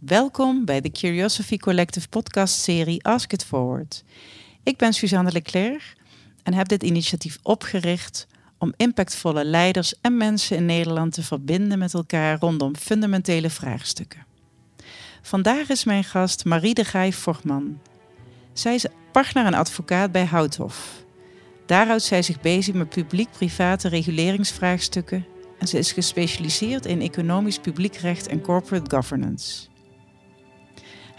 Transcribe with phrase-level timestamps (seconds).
[0.00, 4.04] Welkom bij de Curiosity Collective podcast-serie Ask It Forward.
[4.62, 5.96] Ik ben Suzanne Leclerc
[6.42, 8.26] en heb dit initiatief opgericht
[8.58, 14.26] om impactvolle leiders en mensen in Nederland te verbinden met elkaar rondom fundamentele vraagstukken.
[15.22, 17.78] Vandaag is mijn gast Marie de Vorgman.
[18.52, 21.04] Zij is partner en advocaat bij Houthof.
[21.66, 25.26] Daar houdt zij zich bezig met publiek-private reguleringsvraagstukken
[25.58, 29.69] en ze is gespecialiseerd in economisch publiekrecht en corporate governance.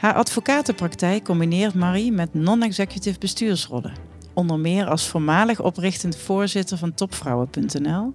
[0.01, 3.93] Haar advocatenpraktijk combineert Marie met non-executive bestuursrollen,
[4.33, 8.13] onder meer als voormalig oprichtend voorzitter van topvrouwen.nl,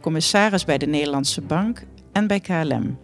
[0.00, 2.98] commissaris bij de Nederlandse Bank en bij KLM.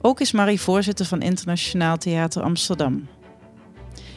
[0.00, 3.08] Ook is Marie voorzitter van Internationaal Theater Amsterdam.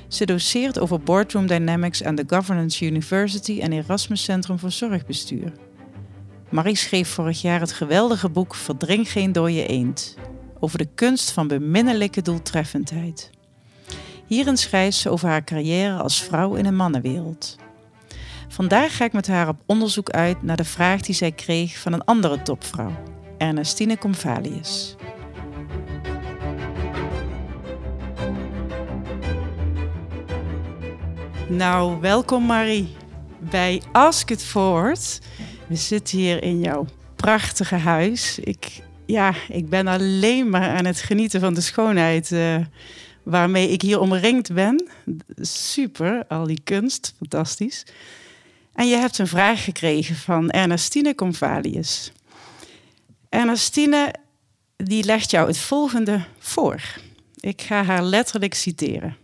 [0.07, 5.51] Ze doceert over Boardroom Dynamics aan de Governance University en Erasmus Centrum voor Zorgbestuur.
[6.49, 10.17] Marie schreef vorig jaar het geweldige boek Verdring geen dode eend
[10.59, 13.29] over de kunst van beminnelijke doeltreffendheid.
[14.25, 17.55] Hierin schrijft ze over haar carrière als vrouw in een mannenwereld.
[18.47, 21.93] Vandaag ga ik met haar op onderzoek uit naar de vraag die zij kreeg van
[21.93, 22.91] een andere topvrouw,
[23.37, 24.95] Ernestine Convalius.
[31.49, 32.95] Nou, welkom Marie
[33.39, 35.19] bij Ask It Forward.
[35.67, 38.39] We zitten hier in jouw prachtige huis.
[38.39, 42.57] Ik, ja, ik ben alleen maar aan het genieten van de schoonheid uh,
[43.23, 44.89] waarmee ik hier omringd ben.
[45.39, 47.85] Super, al die kunst, fantastisch.
[48.73, 52.11] En je hebt een vraag gekregen van Ernestine Convalius.
[53.29, 54.13] Ernestine
[54.77, 56.81] die legt jou het volgende voor.
[57.39, 59.17] Ik ga haar letterlijk citeren.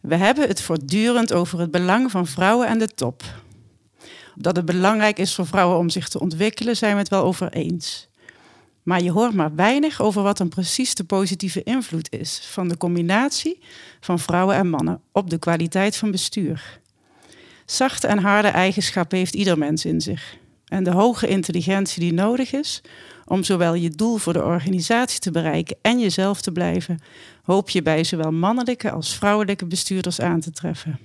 [0.00, 3.22] We hebben het voortdurend over het belang van vrouwen aan de top.
[4.34, 7.52] Dat het belangrijk is voor vrouwen om zich te ontwikkelen, zijn we het wel over
[7.52, 8.08] eens.
[8.82, 12.76] Maar je hoort maar weinig over wat dan precies de positieve invloed is van de
[12.76, 13.58] combinatie
[14.00, 16.80] van vrouwen en mannen op de kwaliteit van bestuur.
[17.66, 20.36] Zachte en harde eigenschappen heeft ieder mens in zich.
[20.66, 22.82] En de hoge intelligentie die nodig is
[23.24, 26.98] om zowel je doel voor de organisatie te bereiken en jezelf te blijven,
[27.42, 30.98] hoop je bij zowel mannelijke als vrouwelijke bestuurders aan te treffen.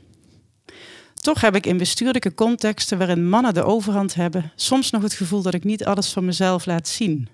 [1.13, 5.41] Toch heb ik in bestuurlijke contexten waarin mannen de overhand hebben, soms nog het gevoel
[5.41, 7.27] dat ik niet alles van mezelf laat zien.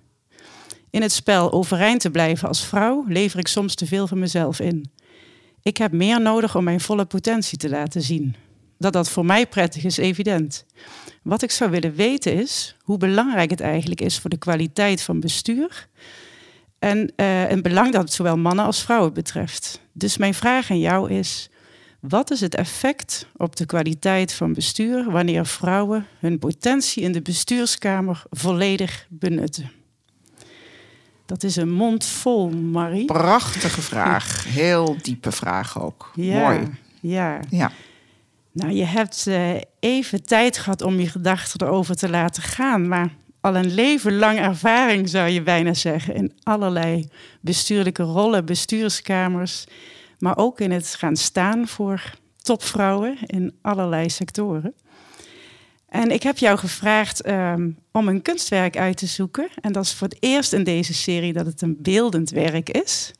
[0.93, 4.59] In het spel overeind te blijven als vrouw lever ik soms te veel van mezelf
[4.59, 4.91] in.
[5.61, 8.35] Ik heb meer nodig om mijn volle potentie te laten zien.
[8.77, 10.65] Dat dat voor mij prettig is, evident.
[11.23, 15.19] Wat ik zou willen weten is hoe belangrijk het eigenlijk is voor de kwaliteit van
[15.19, 15.87] bestuur.
[16.79, 19.81] En uh, een belang dat het zowel mannen als vrouwen betreft.
[19.93, 21.49] Dus mijn vraag aan jou is:
[21.99, 27.21] wat is het effect op de kwaliteit van bestuur wanneer vrouwen hun potentie in de
[27.21, 29.81] bestuurskamer volledig benutten?
[31.33, 33.05] Dat is een mond vol, Marie.
[33.05, 34.45] Prachtige vraag.
[34.47, 36.11] Heel diepe vraag ook.
[36.15, 36.69] Ja, Mooi.
[37.01, 37.39] Ja.
[37.49, 37.71] ja.
[38.51, 43.09] Nou, je hebt uh, even tijd gehad om je gedachten erover te laten gaan, maar
[43.41, 47.09] al een leven lang ervaring zou je bijna zeggen in allerlei
[47.41, 49.65] bestuurlijke rollen, bestuurskamers,
[50.19, 54.73] maar ook in het gaan staan voor topvrouwen in allerlei sectoren.
[55.93, 59.47] En ik heb jou gevraagd um, om een kunstwerk uit te zoeken.
[59.61, 63.11] En dat is voor het eerst in deze serie dat het een beeldend werk is.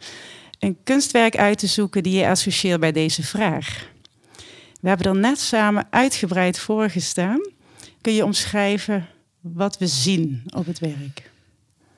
[0.60, 3.90] Een kunstwerk uit te zoeken die je associeert bij deze vraag.
[4.82, 7.40] We hebben er net samen uitgebreid voor gestaan.
[8.02, 9.08] Kun je omschrijven
[9.42, 11.32] wat we zien op het werk?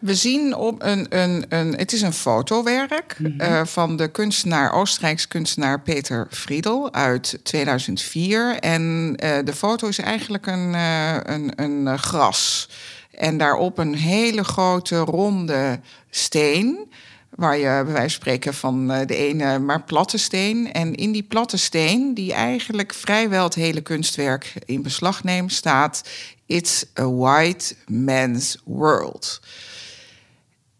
[0.06, 3.34] We zien op een, een, een het is een fotowerk mm
[3.66, 8.60] van de kunstenaar, Oostenrijks kunstenaar Peter Friedel uit 2004.
[8.60, 8.82] En
[9.24, 12.70] uh, de foto is eigenlijk een, uh, een, een gras.
[13.12, 15.80] En daarop een hele grote ronde
[16.10, 16.92] steen.
[17.30, 20.74] Waar je bij wijze van spreken van de ene maar platte steen.
[20.74, 26.04] En in die platte steen, die eigenlijk vrijwel het hele kunstwerk in beslag neemt, staat:
[26.46, 29.40] It's a white man's world.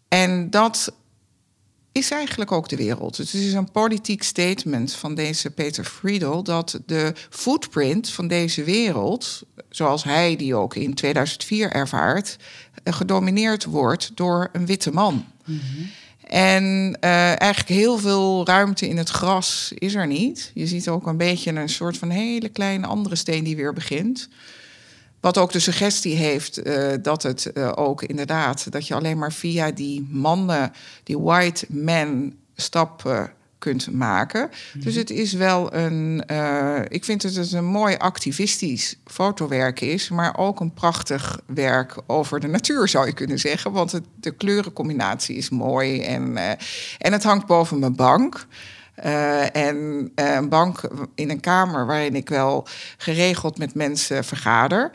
[0.08, 0.92] En dat
[1.92, 3.16] is eigenlijk ook de wereld.
[3.16, 9.42] Het is een politiek statement van deze Peter Friedel dat de footprint van deze wereld,
[9.70, 12.36] zoals hij die ook in 2004 ervaart,
[12.82, 15.24] eh, gedomineerd wordt door een witte man.
[15.44, 15.60] Mhm.
[16.26, 20.50] En uh, eigenlijk heel veel ruimte in het gras is er niet.
[20.54, 24.28] Je ziet ook een beetje een soort van hele kleine andere steen die weer begint.
[25.26, 29.32] Wat ook de suggestie heeft uh, dat het uh, ook inderdaad, dat je alleen maar
[29.32, 34.50] via die mannen, die white men stappen kunt maken.
[34.74, 36.24] Dus het is wel een.
[36.26, 41.96] eh, ik vind dat het een mooi activistisch fotowerk is, maar ook een prachtig werk
[42.06, 43.72] over de natuur, zou je kunnen zeggen.
[43.72, 46.50] Want het, de kleurencombinatie is mooi en, eh,
[46.98, 48.46] en het hangt boven mijn bank.
[48.96, 50.80] Eh, en eh, een bank
[51.14, 52.66] in een kamer waarin ik wel
[52.96, 54.90] geregeld met mensen vergader.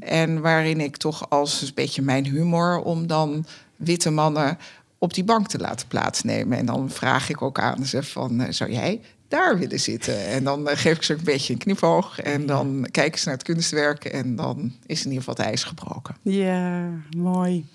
[0.00, 4.58] En waarin ik toch als een beetje mijn humor om dan witte mannen
[4.98, 6.58] op die bank te laten plaatsnemen.
[6.58, 10.26] En dan vraag ik ook aan ze van, eh, zou jij daar willen zitten?
[10.26, 12.20] En dan geef ik ze een beetje een knipoog.
[12.20, 14.04] En dan kijken ze naar het kunstwerk.
[14.04, 16.16] En dan is in ieder geval het ijs gebroken.
[16.22, 17.66] Ja, mooi.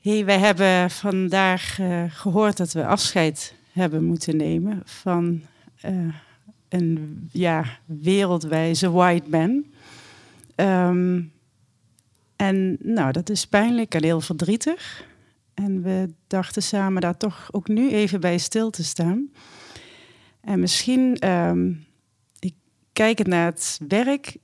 [0.00, 5.40] Hey, wij hebben vandaag eh, gehoord dat we afscheid hebben moeten nemen van
[5.80, 6.14] eh,
[6.68, 9.64] een ja, wereldwijze white man.
[10.54, 11.22] Ehm,
[12.36, 15.08] en nou, dat is pijnlijk en heel verdrietig.
[15.54, 19.30] En we dachten samen daar toch ook nu even bij stil te staan.
[20.40, 21.72] En misschien, ehm,
[22.38, 22.54] ik
[22.92, 24.36] kijk het naar het werk,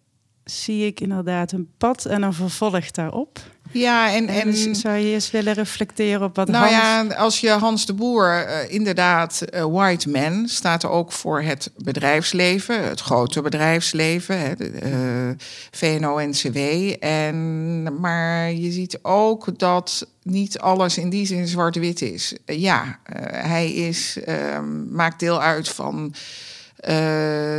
[0.51, 3.39] zie ik inderdaad een pad en een vervolg daarop.
[3.71, 6.77] Ja, en, En, en zou je eens willen reflecteren op wat Nou Hans...
[6.77, 11.43] ja, als je Hans de Boer, eh, inderdaad, eh, white man, staat er ook voor
[11.43, 16.59] het bedrijfsleven, het grote bedrijfsleven, hè, de, eh, VNO-NCW.
[17.01, 22.37] En, maar je ziet ook dat niet alles in die zin zwart-wit is.
[22.45, 26.21] Eh, ja, eh, hij is, ehm, maakt deel uit van eh,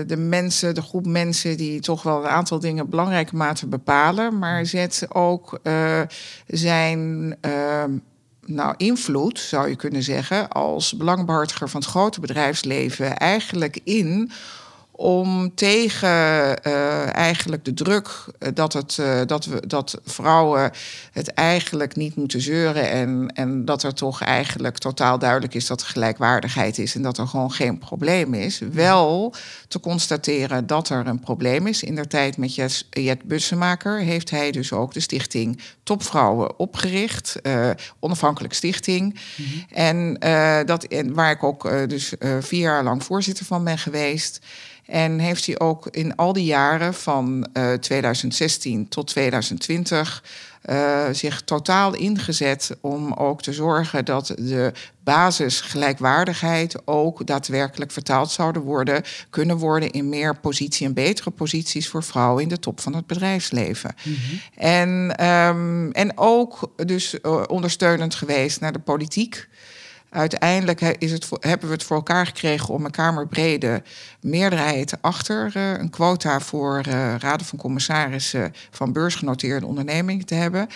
[0.07, 4.65] de mensen, de groep mensen die toch wel een aantal dingen belangrijke mate bepalen, maar
[4.65, 6.01] zet ook eh,
[6.47, 7.91] zijn ehm,
[8.45, 14.31] nou, invloed, zou je kunnen zeggen, als belangbehartiger van het grote bedrijfsleven eigenlijk in
[14.97, 16.09] om tegen
[16.63, 20.71] eh, eigenlijk de druk eh, dat, het, eh, dat, we, dat vrouwen
[21.11, 25.81] het eigenlijk niet moeten zeuren en, en dat er toch eigenlijk totaal duidelijk is dat
[25.81, 29.33] er gelijkwaardigheid is en dat er gewoon geen probleem is, wel
[29.67, 31.83] te constateren dat er een probleem is.
[31.83, 37.41] In der tijd met Jet, Jet Bussemaker heeft hij dus ook de stichting Topvrouwen opgericht,
[37.41, 39.19] eh, onafhankelijk stichting.
[39.71, 44.39] En, eh, dat, en waar ik ook dus vier jaar lang voorzitter van ben geweest.
[44.87, 50.23] En heeft hij ook in al die jaren van eh, 2016 tot 2020
[50.61, 54.71] eh, zich totaal ingezet om ook te zorgen dat de
[55.03, 62.03] basisgelijkwaardigheid ook daadwerkelijk vertaald zouden worden, kunnen worden in meer positie en betere posities voor
[62.03, 63.95] vrouwen in de top van het bedrijfsleven.
[64.55, 69.47] En, ehm, en ook dus eh, ondersteunend geweest naar de politiek.
[70.09, 73.83] Uiteindelijk is het, hebben we het voor elkaar gekregen om een kamerbrede
[74.21, 80.69] meerderheid achter eh, een quota voor eh, raden van commissarissen van beursgenoteerde ondernemingen te hebben.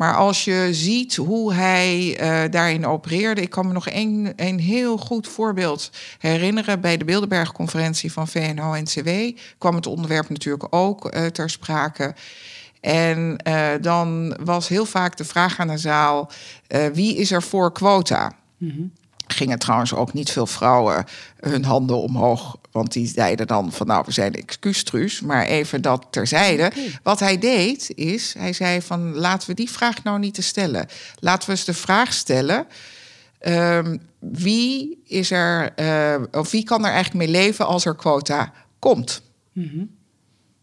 [0.00, 4.58] Maar als je ziet hoe hij eh, daarin opereerde, ik kan me nog één een
[4.58, 6.80] heel goed voorbeeld herinneren.
[6.80, 9.08] Bij de Bilderberg-conferentie van VNO-NCW
[9.58, 12.14] kwam het onderwerp natuurlijk ook eh, ter sprake.
[12.80, 16.30] En eh, dan was heel vaak de vraag aan de zaal:
[16.92, 18.32] wie is er voor quota?
[19.26, 21.04] Gingen trouwens ook niet veel vrouwen
[21.40, 22.56] hun handen omhoog.
[22.70, 25.20] Want die zeiden dan van nou, we zijn excuustruus.
[25.20, 26.72] Maar even dat terzijde.
[27.02, 30.86] Wat hij deed is, hij zei van laten we die vraag nou niet te stellen.
[31.18, 32.66] Laten we eens de vraag stellen.
[33.38, 38.52] ehm, wie is er, eh, of wie kan er eigenlijk mee leven als er quota
[38.78, 39.22] komt?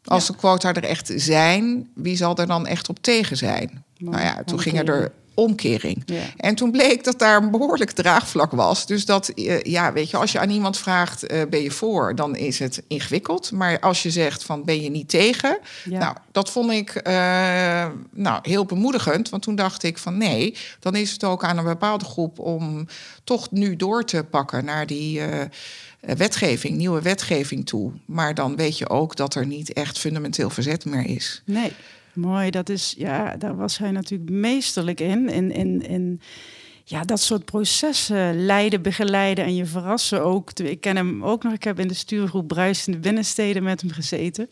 [0.03, 3.83] Als de quota er echt zijn, wie zal er dan echt op tegen zijn?
[3.97, 6.03] nou ja, toen ging er omkering.
[6.05, 6.21] Ja.
[6.37, 8.85] En toen bleek dat daar een behoorlijk draagvlak was.
[8.85, 12.15] Dus dat, eh, ja, weet je, als je aan iemand vraagt, eh, ben je voor,
[12.15, 13.51] dan is het ingewikkeld.
[13.51, 15.59] Maar als je zegt van, ben je niet tegen?
[15.83, 15.99] Ja.
[15.99, 17.13] Nou, dat vond ik eh,
[18.11, 19.29] nou, heel bemoedigend.
[19.29, 22.87] Want toen dacht ik van, nee, dan is het ook aan een bepaalde groep om
[23.23, 25.21] toch nu door te pakken naar die...
[25.99, 27.91] wetgeving, nieuwe wetgeving toe.
[28.05, 31.41] Maar dan weet je ook dat er niet echt fundamenteel verzet meer is.
[31.45, 31.73] Nee,
[32.17, 32.49] mooi.
[32.49, 35.29] Dat is, ja, daar was hij natuurlijk meesterlijk in.
[35.29, 36.21] In, in, in
[36.83, 40.51] ja, dat soort processen leiden, begeleiden en je verrassen ook.
[40.51, 41.53] Ik ken hem ook nog.
[41.53, 44.49] Ik heb in de stuurgroep Bruis in de binnensteden met hem gezeten.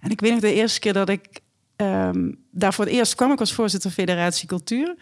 [0.00, 1.40] En ik weet nog de eerste keer dat ik
[1.76, 3.32] ehm, daar voor het eerst kwam.
[3.32, 4.96] Ik was voorzitter Federatie Cultuur.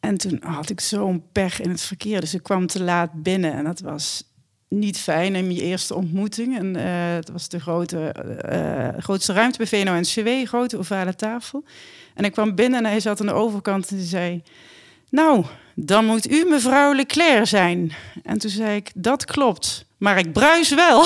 [0.00, 2.20] En toen had ik zo'n pech in het verkeer.
[2.20, 3.52] Dus ik kwam te laat binnen.
[3.52, 4.27] En dat was
[4.68, 6.58] niet fijn in je eerste ontmoeting.
[6.58, 11.64] En eh, het was de grote, eh, grootste ruimte bij VNO-NCW, grote ovale tafel.
[12.14, 14.42] En ik kwam binnen en hij zat aan de overkant en zei...
[15.10, 15.44] Nou,
[15.74, 17.92] dan moet u mevrouw Leclerc zijn.
[18.22, 21.04] En toen zei ik, dat klopt, maar ik bruis wel.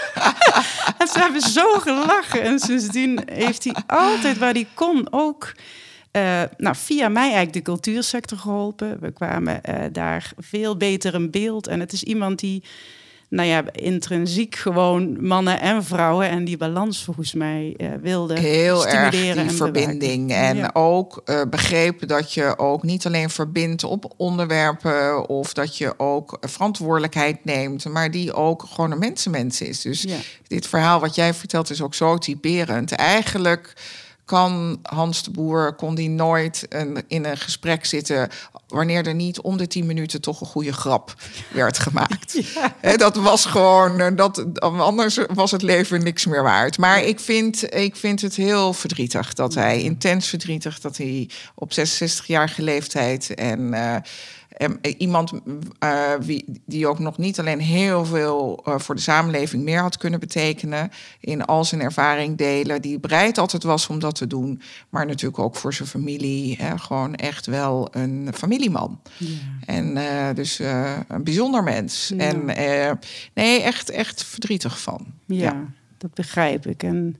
[0.98, 2.42] en ze hebben zo gelachen.
[2.42, 5.52] En sindsdien heeft hij altijd waar hij kon ook
[6.16, 8.98] uh, nou, via mij eigenlijk de cultuursector geholpen.
[9.00, 11.66] We kwamen uh, daar veel beter in beeld.
[11.66, 12.62] En het is iemand die
[13.28, 18.80] nou ja, intrinsiek gewoon mannen en vrouwen en die balans volgens mij uh, wilde Heel
[18.80, 20.26] stimuleren erg die en verbinding.
[20.28, 20.46] bewaken.
[20.48, 20.70] En Ja.
[20.72, 27.44] ook begrepen dat je ook niet alleen verbindt op onderwerpen of dat je ook verantwoordelijkheid
[27.44, 29.80] neemt, maar die ook gewoon een mensenmens is.
[29.80, 30.16] Dus Ja.
[30.46, 32.92] dit verhaal wat jij vertelt is ook zo typerend.
[32.92, 33.72] Eigenlijk
[34.24, 38.28] kan Hans de Boer kon die nooit een, in een gesprek zitten
[38.68, 41.14] wanneer er niet om de tien minuten toch een goede grap
[41.52, 42.40] werd gemaakt.
[42.96, 46.78] Dat was gewoon, eh, dat, anders was het leven niks meer waard.
[46.78, 51.72] Maar ik vind, ik vind het heel verdrietig dat hij, intens verdrietig, dat hij op
[51.72, 53.74] 66-jarige leeftijd en.
[53.74, 53.96] eh,
[54.54, 59.62] en iemand uh, wie, die ook nog niet alleen heel veel uh, voor de samenleving
[59.62, 64.14] meer had kunnen betekenen, in al zijn ervaring delen, die bereid altijd was om dat
[64.14, 69.00] te doen, maar natuurlijk ook voor zijn familie, hè, gewoon echt wel een familieman.
[69.18, 69.28] Ja.
[69.66, 70.58] En uh, dus
[71.08, 72.12] een bijzonder mens.
[72.16, 72.24] Ja.
[72.24, 72.44] En
[73.34, 75.06] nee, echt, echt verdrietig van.
[75.26, 75.64] Ja, ja,
[75.98, 76.82] dat begrijp ik.
[76.82, 77.16] En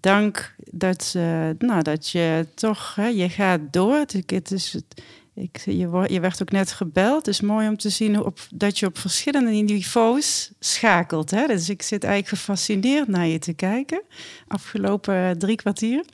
[0.00, 1.14] dank dat,
[1.58, 4.04] nou, dat je toch, hè, je gaat door.
[4.26, 5.02] Het is het
[5.36, 7.26] ik, je, je, werd ook net gebeld.
[7.26, 11.30] Is mooi om te zien op, dat je op verschillende niveaus schakelt.
[11.30, 11.46] Hè?
[11.46, 14.02] Dus ik zit eigenlijk gefascineerd naar je te kijken.
[14.48, 16.04] Afgelopen drie kwartier.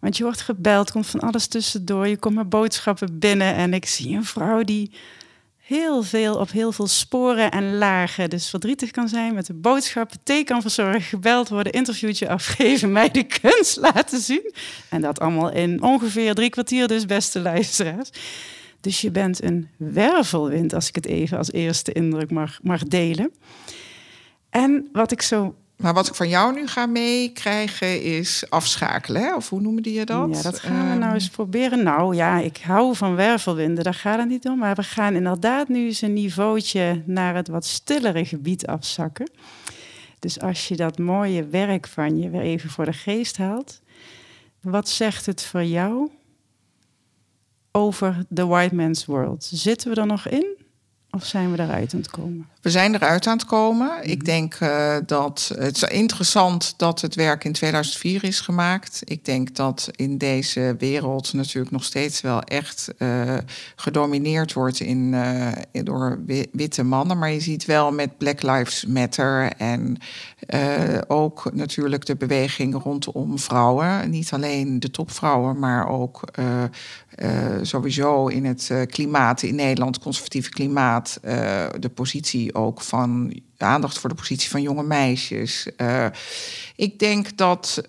[0.00, 2.06] Want je wordt gebeld, komt van alles tussendoor.
[2.06, 3.54] Je komt met boodschappen binnen.
[3.54, 4.90] En ik zie een vrouw die
[5.66, 8.30] heel veel op heel veel sporen en lagen.
[8.30, 13.10] Dus verdrietig kan zijn met de boodschappen, thee kan verzorgen, gebeld worden, interviewtje afgeven, mij
[13.10, 14.52] de kunst laten zien.
[14.90, 18.10] En dat allemaal in ongeveer drie kwartier, dus beste luisteraars.
[18.80, 23.32] Dus je bent een wervelwind, als ik het even als eerste indruk mag, mag delen.
[24.50, 29.34] En wat ik zo maar wat ik van jou nu ga meekrijgen is afschakelen, hè?
[29.34, 30.36] of hoe noemde je dat?
[30.36, 31.82] Ja, dat gaan we nou eens proberen.
[31.82, 34.58] Nou ja, ik hou van wervelwinden, daar gaat het niet om.
[34.58, 39.30] Maar we gaan inderdaad nu eens een niveautje naar het wat stillere gebied afzakken.
[40.18, 43.80] Dus als je dat mooie werk van je weer even voor de geest haalt.
[44.60, 46.10] Wat zegt het voor jou
[47.72, 49.44] over The White Man's World?
[49.44, 50.56] Zitten we er nog in?
[51.10, 52.48] Of zijn we eruit aan het komen?
[52.66, 53.90] We zijn eruit aan het komen.
[54.02, 59.02] Ik denk uh, dat het is interessant dat het werk in 2004 is gemaakt.
[59.04, 63.36] Ik denk dat in deze wereld natuurlijk nog steeds wel echt uh,
[63.76, 65.48] gedomineerd wordt in, uh,
[65.84, 66.18] door
[66.52, 67.18] witte mannen.
[67.18, 69.96] Maar je ziet wel met Black Lives Matter en
[71.06, 74.10] ook natuurlijk de beweging rondom vrouwen.
[74.10, 76.20] Niet alleen de topvrouwen, maar ook
[77.62, 81.18] sowieso in het klimaat in Nederland, conservatieve klimaat,
[81.78, 85.68] de positie ook van aandacht voor de positie van jonge meisjes.
[86.76, 87.82] ik denk dat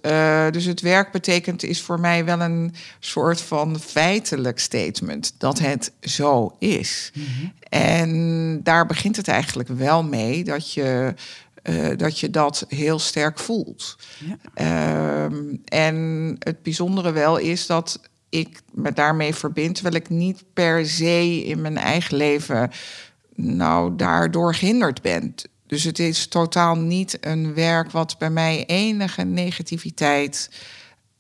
[0.52, 5.92] dus het werk betekent is voor mij wel een soort van feitelijk statement dat het
[6.02, 7.12] zo is.
[7.14, 7.54] Mm-hmm.
[7.70, 11.14] En daar begint het eigenlijk wel mee dat je.
[11.64, 13.98] Uh, dat je dat heel sterk voelt.
[14.54, 15.30] Ja.
[15.32, 20.86] Uh, en het bijzondere wel is dat ik me daarmee verbind, terwijl ik niet per
[20.86, 22.72] se in mijn eigen leven
[23.38, 25.36] nou daardoor gehinderd ben.
[25.68, 30.50] Dus het is totaal niet een werk wat bij mij enige negativiteit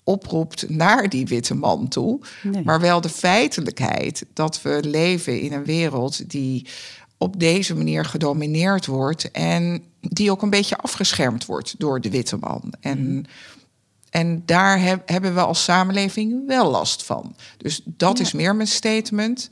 [0.03, 2.19] oproept naar die witte man toe.
[2.43, 2.63] Nee.
[2.63, 6.67] Maar wel de feitelijkheid dat we leven in een wereld die
[7.17, 12.38] op deze manier gedomineerd wordt en die ook een beetje afgeschermd wordt door de witte
[12.38, 12.74] man.
[12.79, 13.25] En mm.
[14.09, 17.36] En daar heb, hebben we als samenleving wel last van.
[17.57, 18.24] Dus dat ja.
[18.24, 19.50] is meer mijn statement.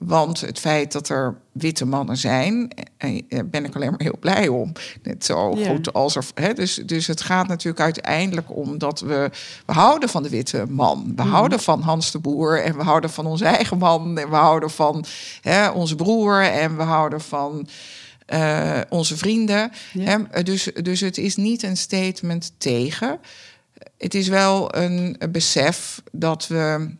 [0.00, 4.48] Want het feit dat er witte mannen zijn, eh, ben ik alleen maar heel blij
[4.48, 4.72] om.
[5.02, 5.70] Net zo ja.
[5.70, 6.24] goed als er.
[6.34, 9.30] Hè, dus, dus het gaat natuurlijk uiteindelijk om dat we.
[9.66, 11.12] We houden van de witte man.
[11.16, 11.30] We mm.
[11.30, 12.62] houden van Hans de Boer.
[12.62, 14.18] En we houden van onze eigen man.
[14.18, 15.04] En we houden van
[15.40, 16.42] hè, onze broer.
[16.42, 17.68] En we houden van.
[18.34, 19.72] Uh, onze vrienden.
[19.92, 20.26] Ja.
[20.30, 20.42] Hè?
[20.42, 23.20] Dus, dus het is niet een statement tegen
[23.98, 26.90] het is wel een, een besef dat we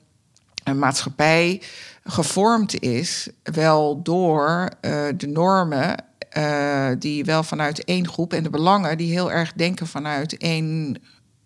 [0.64, 1.62] een maatschappij
[2.10, 6.04] gevormd is, wel door uh, de normen
[6.38, 10.96] uh, die wel vanuit één groep en de belangen die heel erg denken vanuit één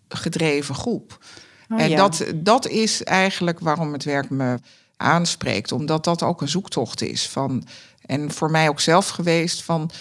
[0.09, 1.25] gedreven groep.
[1.69, 1.97] Oh, en ja.
[1.97, 4.59] dat, dat is eigenlijk waarom het werk me
[4.97, 7.67] aanspreekt, omdat dat ook een zoektocht is van
[8.05, 9.91] en voor mij ook zelf geweest van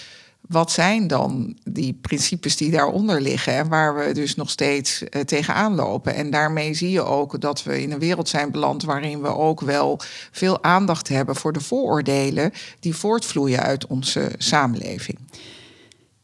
[0.48, 5.22] wat zijn dan die principes die daaronder liggen en waar we dus nog steeds uh,
[5.22, 6.14] tegenaan lopen?
[6.14, 9.60] En daarmee zie je ook dat we in een wereld zijn beland waarin we ook
[9.60, 15.18] wel veel aandacht hebben voor de vooroordelen die voortvloeien uit onze samenleving.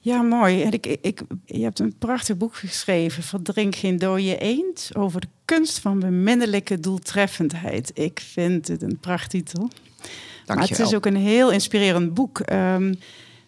[0.03, 0.63] Ja, mooi.
[0.63, 5.29] En ik, ik, je hebt een prachtig boek geschreven, Verdrink geen dode eend, over de
[5.45, 7.91] kunst van beminnelijke doeltreffendheid.
[7.95, 9.71] Ik vind het een prachttitel.
[10.45, 12.43] Dank maar het is ook een heel inspirerend boek.
[12.53, 12.99] Um,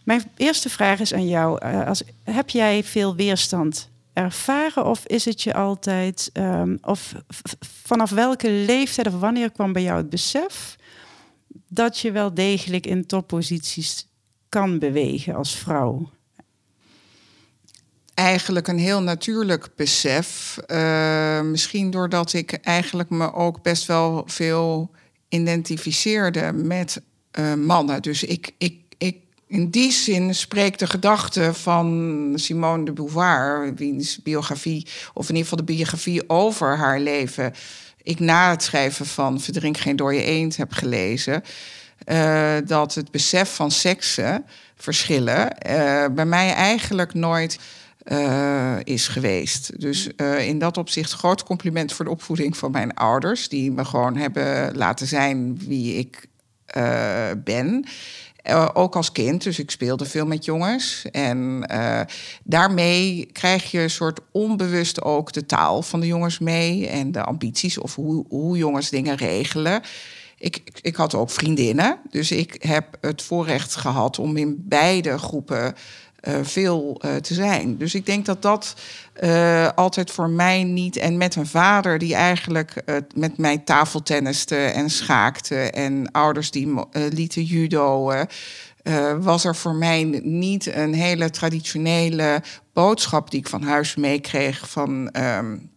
[0.05, 1.67] mijn eerste vraag is aan jou.
[1.67, 6.31] Uh, als, heb jij veel weerstand ervaren of is het je altijd...
[6.33, 7.15] Um, of
[7.83, 10.77] vanaf welke leeftijd of wanneer kwam bij jou het besef...
[11.69, 14.07] dat je wel degelijk in topposities
[14.49, 16.11] kan bewegen als vrouw?
[18.15, 20.59] eigenlijk een heel natuurlijk besef.
[20.67, 24.91] Uh, misschien doordat ik eigenlijk me ook best wel veel
[25.29, 27.03] identificeerde met
[27.39, 28.03] uh, mannen.
[28.03, 28.82] Dus ik, ik,
[29.53, 35.51] in die zin spreekt de gedachte van Simone de Beauvoir, wiens biografie, of in ieder
[35.51, 37.53] geval de biografie over haar leven,
[38.03, 41.43] ik na het schrijven van Verdrink geen dode eend heb gelezen.
[42.07, 44.45] Uh, dat het besef van seksen
[44.77, 47.59] verschillen uh, bij mij eigenlijk nooit
[48.05, 49.81] uh, is geweest.
[49.81, 54.17] Dus in dat opzicht groot compliment voor de opvoeding van mijn ouders, die me gewoon
[54.17, 56.27] hebben laten zijn wie ik
[57.45, 57.85] ben.
[58.73, 61.05] Ook als kind, dus ik speelde veel met jongens.
[61.11, 61.67] En
[62.43, 67.23] daarmee krijg je een soort onbewust ook de taal van de jongens mee en de
[67.23, 69.83] ambities of hoe, hoe jongens dingen regelen.
[70.39, 75.75] Ik, ik had ook vriendinnen, dus ik heb het voorrecht gehad om in beide groepen
[76.43, 77.77] veel uh, te zijn.
[77.77, 78.75] Dus ik denk dat dat
[79.23, 80.97] uh, altijd voor mij niet.
[80.97, 82.83] En met een vader die eigenlijk
[83.15, 85.57] met mij tafeltenniste en schaakte.
[85.57, 88.27] En ouders die lieten judoën.
[89.21, 95.11] was er voor mij niet een hele traditionele boodschap die ik van huis meekreeg van.
[95.17, 95.71] Um,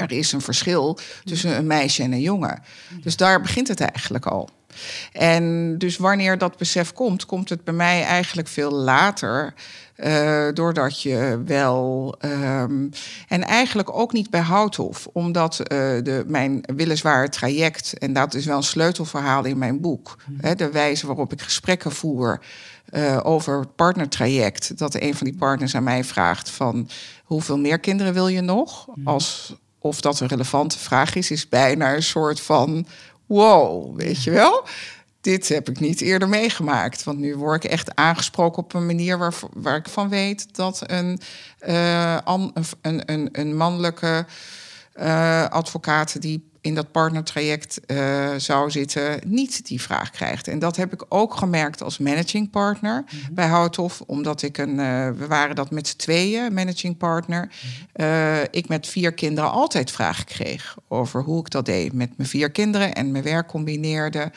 [0.00, 2.62] er is een verschil tussen een meisje en een jongen.
[3.02, 4.48] Dus daar begint het eigenlijk al.
[5.12, 9.54] En dus wanneer dat besef komt, komt het bij mij eigenlijk veel later.
[9.96, 12.14] Uh, doordat je wel.
[12.24, 12.90] Um,
[13.28, 15.66] en eigenlijk ook niet bij Houthof, omdat uh,
[16.02, 20.38] de, mijn weliswaar traject, en dat is wel een sleutelverhaal in mijn boek, mm.
[20.40, 22.40] hè, de wijze waarop ik gesprekken voer.
[22.90, 24.78] Uh, over het partnertraject.
[24.78, 26.88] Dat een van die partners aan mij vraagt van
[27.24, 28.86] hoeveel meer kinderen wil je nog?
[28.94, 29.06] Mm.
[29.06, 32.86] Als of dat een relevante vraag is, is bijna een soort van
[33.32, 34.64] wow, weet je wel?
[35.20, 37.04] Dit heb ik niet eerder meegemaakt.
[37.04, 40.82] Want nu word ik echt aangesproken op een manier waar, waar ik van weet dat
[40.86, 41.20] een,
[41.68, 42.16] uh,
[42.80, 44.26] een, een, een mannelijke
[44.96, 50.48] uh, advocaat die in dat partnertraject uh, zou zitten, niet die vraag krijgt.
[50.48, 53.34] En dat heb ik ook gemerkt als managing partner mhm.
[53.34, 57.50] bij Houthof, omdat ik een, uh, we waren dat met z'n tweeën, managing partner.
[57.96, 62.28] Uh, ik met vier kinderen altijd vragen kreeg over hoe ik dat deed met mijn
[62.28, 64.32] vier kinderen en mijn werk combineerde.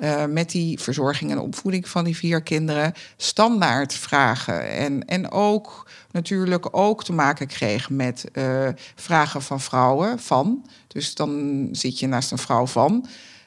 [0.00, 4.70] Uh, met die verzorging en opvoeding van die vier kinderen standaard vragen.
[4.70, 10.66] En, en ook natuurlijk ook te maken kreeg met uh, vragen van vrouwen van.
[10.86, 13.06] Dus dan zit je naast een vrouw van,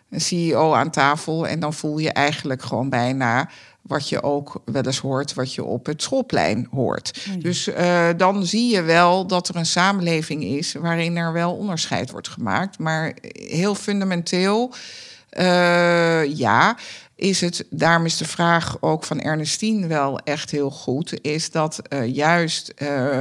[0.09, 1.47] een CEO aan tafel.
[1.47, 3.49] En dan voel je eigenlijk gewoon bijna
[3.81, 7.27] wat je ook wel eens hoort, wat je op het schoolplein hoort.
[7.39, 12.11] Dus uh, dan zie je wel dat er een samenleving is waarin er wel onderscheid
[12.11, 12.79] wordt gemaakt.
[12.79, 14.73] Maar heel fundamenteel
[15.39, 16.78] uh, ja,
[17.15, 21.82] is het, daarom is de vraag ook van Ernestine wel echt heel goed, is dat
[21.89, 23.20] uh, juist uh,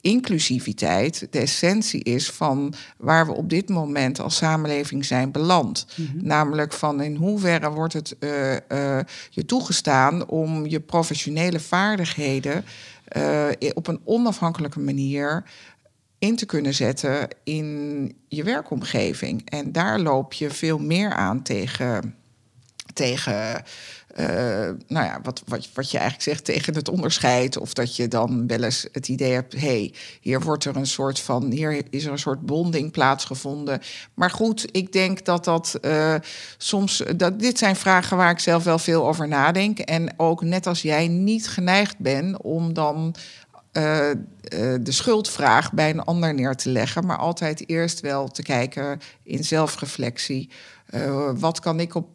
[0.00, 5.86] inclusiviteit de essentie is van waar we op dit moment als samenleving zijn beland.
[5.96, 6.26] Mm -hmm.
[6.26, 8.16] Namelijk van in hoeverre wordt het
[9.30, 12.64] je toegestaan om je professionele vaardigheden
[13.74, 15.44] op een onafhankelijke manier
[16.22, 19.50] in te kunnen zetten in je werkomgeving.
[19.50, 22.14] En daar loop je veel meer aan tegen,
[22.92, 23.64] tegen
[24.20, 24.26] uh,
[24.86, 27.56] nou ja, wat, wat, wat je eigenlijk zegt, tegen het onderscheid.
[27.56, 30.86] Of dat je dan wel eens het idee hebt, hé, hey, hier wordt er een
[30.86, 33.80] soort van, hier is er een soort bonding plaatsgevonden.
[34.14, 36.14] Maar goed, ik denk dat dat uh,
[36.56, 39.78] soms, dat, dit zijn vragen waar ik zelf wel veel over nadenk.
[39.78, 43.14] En ook net als jij niet geneigd ben om dan
[43.72, 44.14] uh, uh,
[44.80, 49.44] de schuldvraag bij een ander neer te leggen, maar altijd eerst wel te kijken in
[49.44, 50.50] zelfreflectie.
[50.94, 52.08] Uh, wat kan ik op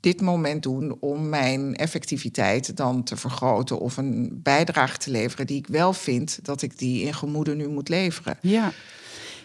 [0.00, 5.58] dit moment doen om mijn effectiviteit dan te vergroten of een bijdrage te leveren die
[5.58, 8.38] ik wel vind dat ik die in gemoede nu moet leveren?
[8.40, 8.72] Ja,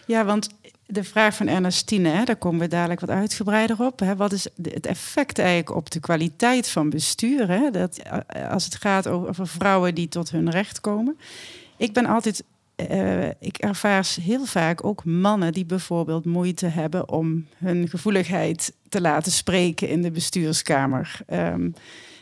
[0.06, 0.48] ja want
[0.90, 3.98] de vraag van Ernestine, hè, daar komen we dadelijk wat uitgebreider op.
[3.98, 4.16] Hè.
[4.16, 7.48] Wat is het effect eigenlijk op de kwaliteit van bestuur?
[7.48, 7.70] Hè?
[7.70, 11.18] Dat, eh, als het gaat over vrouwen die tot hun recht komen.
[11.76, 12.44] Ik ben altijd,
[12.90, 19.00] uh, ik ervaar heel vaak ook mannen die bijvoorbeeld moeite hebben om hun gevoeligheid te
[19.00, 21.20] laten spreken in de bestuurskamer.
[21.32, 21.74] Um,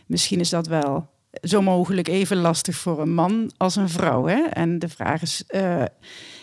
[0.07, 1.09] misschien is dat wel
[1.43, 4.27] zo mogelijk even lastig voor een man als een vrouw.
[4.27, 4.41] Hè?
[4.43, 5.85] En de vraag is, uh,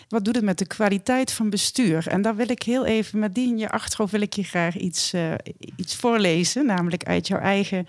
[0.08, 2.08] wat doet het met de kwaliteit van bestuur?
[2.08, 4.76] En daar wil ik heel even, met die in je achterhoofd wil ik je graag
[4.76, 5.32] iets, uh,
[5.76, 6.66] iets voorlezen.
[6.66, 7.88] Namelijk uit jouw eigen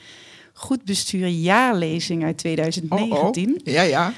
[0.54, 3.50] Goed Bestuur jaarlezing uit 2019.
[3.50, 3.74] Oh, oh.
[3.74, 4.14] Ja, ja.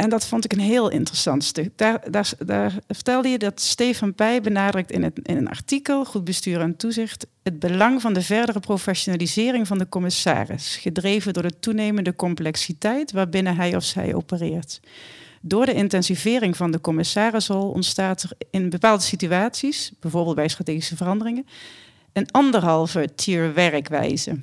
[0.00, 1.70] En dat vond ik een heel interessant stuk.
[1.76, 6.24] Daar, daar, daar vertelde je dat Stefan Pij benadrukt in, het, in een artikel, Goed
[6.24, 11.58] Bestuur en Toezicht, het belang van de verdere professionalisering van de commissaris, gedreven door de
[11.60, 14.80] toenemende complexiteit waarbinnen hij of zij opereert.
[15.42, 21.46] Door de intensivering van de commissarisrol ontstaat er in bepaalde situaties, bijvoorbeeld bij strategische veranderingen,
[22.12, 24.40] een anderhalve tier werkwijze.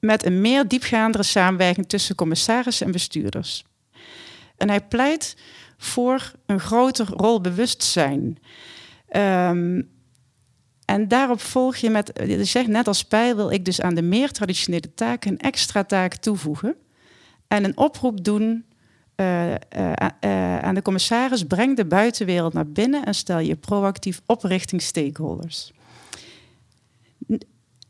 [0.00, 3.64] Met een meer diepgaandere samenwerking tussen commissarissen en bestuurders.
[4.56, 5.36] En hij pleit
[5.76, 8.38] voor een groter rolbewustzijn.
[9.16, 9.92] Um,
[10.84, 14.02] en daarop volg je met, je zegt net als pijl wil ik dus aan de
[14.02, 16.76] meer traditionele taken een extra taak toevoegen.
[17.48, 18.64] En een oproep doen
[19.16, 19.56] uh, uh,
[20.20, 24.82] uh, aan de commissaris, breng de buitenwereld naar binnen en stel je proactief op richting
[24.82, 25.72] stakeholders.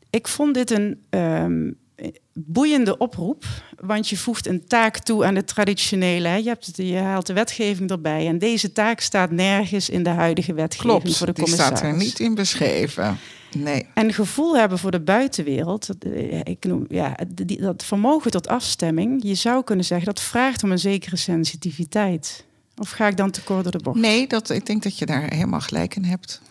[0.09, 1.77] Ik vond dit een um,
[2.33, 3.45] boeiende oproep,
[3.79, 6.27] want je voegt een taak toe aan de traditionele.
[6.27, 6.35] Hè?
[6.35, 10.53] Je, hebt je haalt de wetgeving erbij en deze taak staat nergens in de huidige
[10.53, 11.69] wetgeving Klopt, voor de commissaris.
[11.69, 13.17] die staat er niet in beschreven.
[13.57, 13.87] Nee.
[13.93, 17.17] En gevoel hebben voor de buitenwereld, eh, ik noem, ja,
[17.59, 22.45] dat vermogen tot afstemming, je zou kunnen zeggen dat vraagt om een zekere sensitiviteit.
[22.77, 23.99] Of ga ik dan te kort door de bocht?
[23.99, 26.41] Nee, dat, ik denk dat je daar helemaal gelijk in hebt.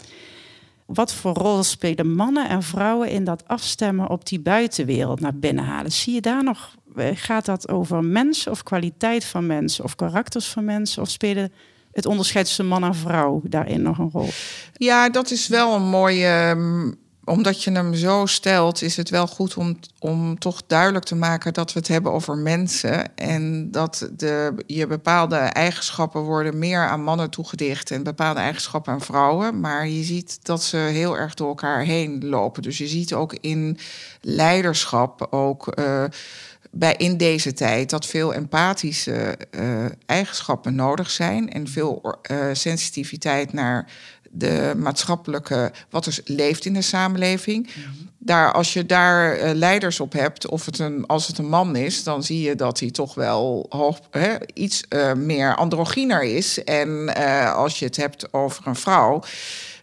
[0.86, 5.64] Wat voor rol spelen mannen en vrouwen in dat afstemmen op die buitenwereld naar binnen
[5.64, 5.92] halen?
[5.92, 10.46] Zie je daar nog, eh, gaat dat over mens of kwaliteit van mensen of karakters
[10.46, 11.02] van mensen?
[11.02, 11.52] Of spelen
[11.92, 14.28] het onderscheid tussen man en vrouw daarin nog een rol?
[14.72, 19.26] Ja, dat is wel een mooie mm, omdat je hem zo stelt, is het wel
[19.26, 23.16] goed om, om toch duidelijk te maken dat we het hebben over mensen.
[23.16, 29.00] En dat de, je bepaalde eigenschappen worden meer aan mannen toegedicht en bepaalde eigenschappen aan
[29.00, 29.60] vrouwen.
[29.60, 32.62] Maar je ziet dat ze heel erg door elkaar heen lopen.
[32.62, 33.78] Dus je ziet ook in
[34.20, 35.78] leiderschap ook.
[35.78, 36.04] Uh,
[36.76, 43.52] bij in deze tijd dat veel empathische uh, eigenschappen nodig zijn en veel uh, sensitiviteit
[43.52, 43.86] naar
[44.34, 47.70] de maatschappelijke, wat er leeft in de samenleving.
[48.18, 51.76] Daar, als je daar uh, leiders op hebt, of het een, als het een man
[51.76, 56.64] is, dan zie je dat hij toch wel hoog, hè, iets uh, meer androgyner is.
[56.64, 59.22] En uh, als je het hebt over een vrouw.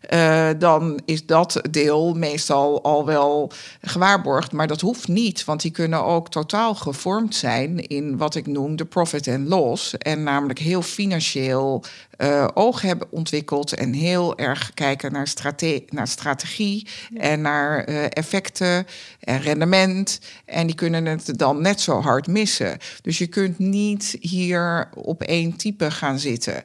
[0.10, 4.52] Uh, dan is dat deel meestal al wel gewaarborgd.
[4.52, 8.76] Maar dat hoeft niet, want die kunnen ook totaal gevormd zijn in wat ik noem
[8.76, 9.98] de profit and loss.
[9.98, 11.84] En namelijk heel financieel
[12.18, 16.88] uh, oog hebben ontwikkeld en heel erg kijken naar, strate naar strategie
[17.18, 18.88] en naar uh, effecten
[19.20, 20.20] en rendement.
[20.46, 22.78] En die kunnen het dan net zo hard missen.
[23.02, 26.64] Dus je kunt niet hier op één type gaan zitten.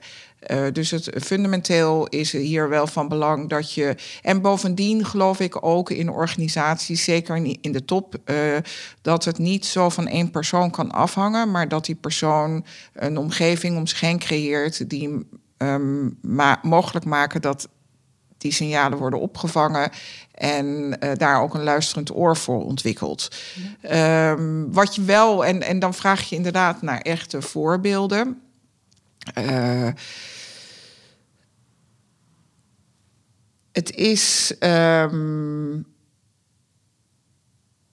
[0.50, 3.96] Uh, dus het fundamenteel is hier wel van belang dat je.
[4.22, 8.36] En bovendien geloof ik ook in organisaties, zeker in de top, uh,
[9.02, 13.76] dat het niet zo van één persoon kan afhangen, maar dat die persoon een omgeving
[13.76, 15.26] om zich heen creëert die
[15.58, 17.68] um, ma mogelijk maken dat
[18.38, 19.90] die signalen worden opgevangen
[20.34, 23.28] en uh, daar ook een luisterend oor voor ontwikkelt.
[23.80, 24.30] Ja.
[24.30, 28.40] Um, wat je wel, en, en dan vraag je inderdaad naar echte voorbeelden.
[29.38, 29.88] Uh,
[33.76, 34.52] het is.
[34.60, 35.86] Um,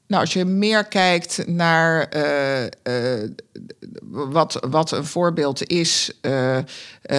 [0.08, 3.30] nou, als je meer kijkt naar uh, uh,
[4.12, 6.58] wat, wat een voorbeeld is uh,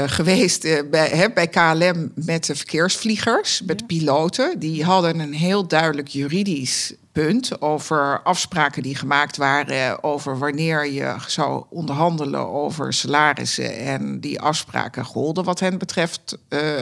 [0.06, 3.86] geweest bij, hè, bij KLM met de verkeersvliegers, met ja.
[3.86, 10.86] piloten, die hadden een heel duidelijk juridisch punt over afspraken die gemaakt waren over wanneer
[10.86, 16.38] je zou onderhandelen over salarissen en die afspraken golden wat hen betreft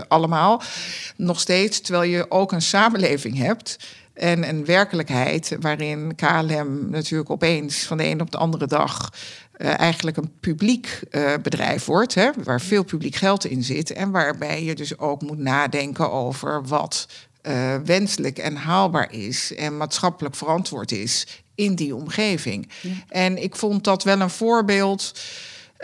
[0.08, 0.62] allemaal.
[1.16, 3.78] Nog steeds, terwijl je ook een samenleving hebt
[4.14, 9.10] en een werkelijkheid waarin KLM natuurlijk opeens van de een op de andere dag
[9.56, 14.10] uh, eigenlijk een publiek uh, bedrijf wordt, hè, waar veel publiek geld in zit en
[14.10, 17.06] waarbij je dus ook moet nadenken over wat
[17.42, 22.68] uh, wenselijk en haalbaar is en maatschappelijk verantwoord is in die omgeving.
[22.80, 22.90] Ja.
[23.08, 25.20] En ik vond dat wel een voorbeeld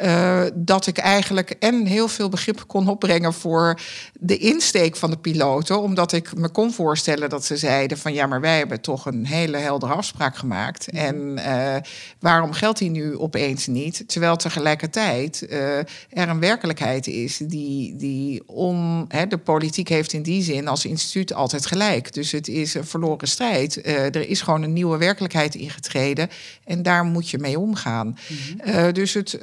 [0.02, 3.80] Uh, dat ik eigenlijk en heel veel begrip kon opbrengen voor
[4.12, 5.80] de insteek van de piloten.
[5.80, 9.26] Omdat ik me kon voorstellen dat ze zeiden van ja, maar wij hebben toch een
[9.26, 10.92] hele heldere afspraak gemaakt.
[10.92, 11.04] Mhm.
[11.04, 11.76] En uh,
[12.20, 14.04] waarom geldt die nu opeens niet?
[14.06, 20.22] Terwijl tegelijkertijd uh, er een werkelijkheid is die, die on, hè, de politiek heeft in
[20.22, 22.12] die zin als instituut altijd gelijk.
[22.12, 23.86] Dus het is een verloren strijd.
[23.86, 26.28] er is gewoon een nieuwe werkelijkheid ingetreden
[26.64, 28.18] en daar moet je mee omgaan.
[28.28, 28.92] Mhm.
[28.92, 29.38] dus het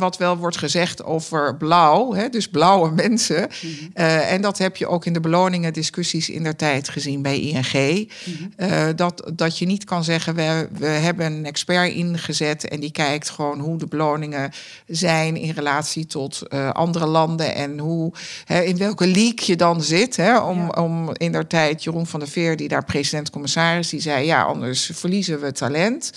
[0.00, 3.48] wat wel wordt gezegd over blauw, hè, dus blauwe mensen.
[3.62, 3.72] Mhm.
[3.94, 7.40] Eh, en dat heb je ook in de beloningen discussies in der tijd gezien bij
[7.40, 7.72] ING.
[7.72, 8.44] Mhm.
[8.56, 12.92] Eh, dat, dat je niet kan zeggen, we, we hebben een expert ingezet en die
[12.92, 14.50] kijkt gewoon hoe de beloningen
[14.86, 18.12] zijn in relatie tot uh, andere landen en hoe,
[18.44, 20.16] hè, in welke league je dan zit.
[20.16, 24.26] Hè, om, om in der tijd, Jeroen van der Veer, die daar president-commissaris, die zei,
[24.26, 26.12] ja, anders verliezen we talent.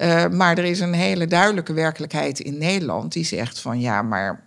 [0.00, 4.42] Uh, maar er is een hele duidelijke werkelijkheid in Nederland die zegt van ja, maar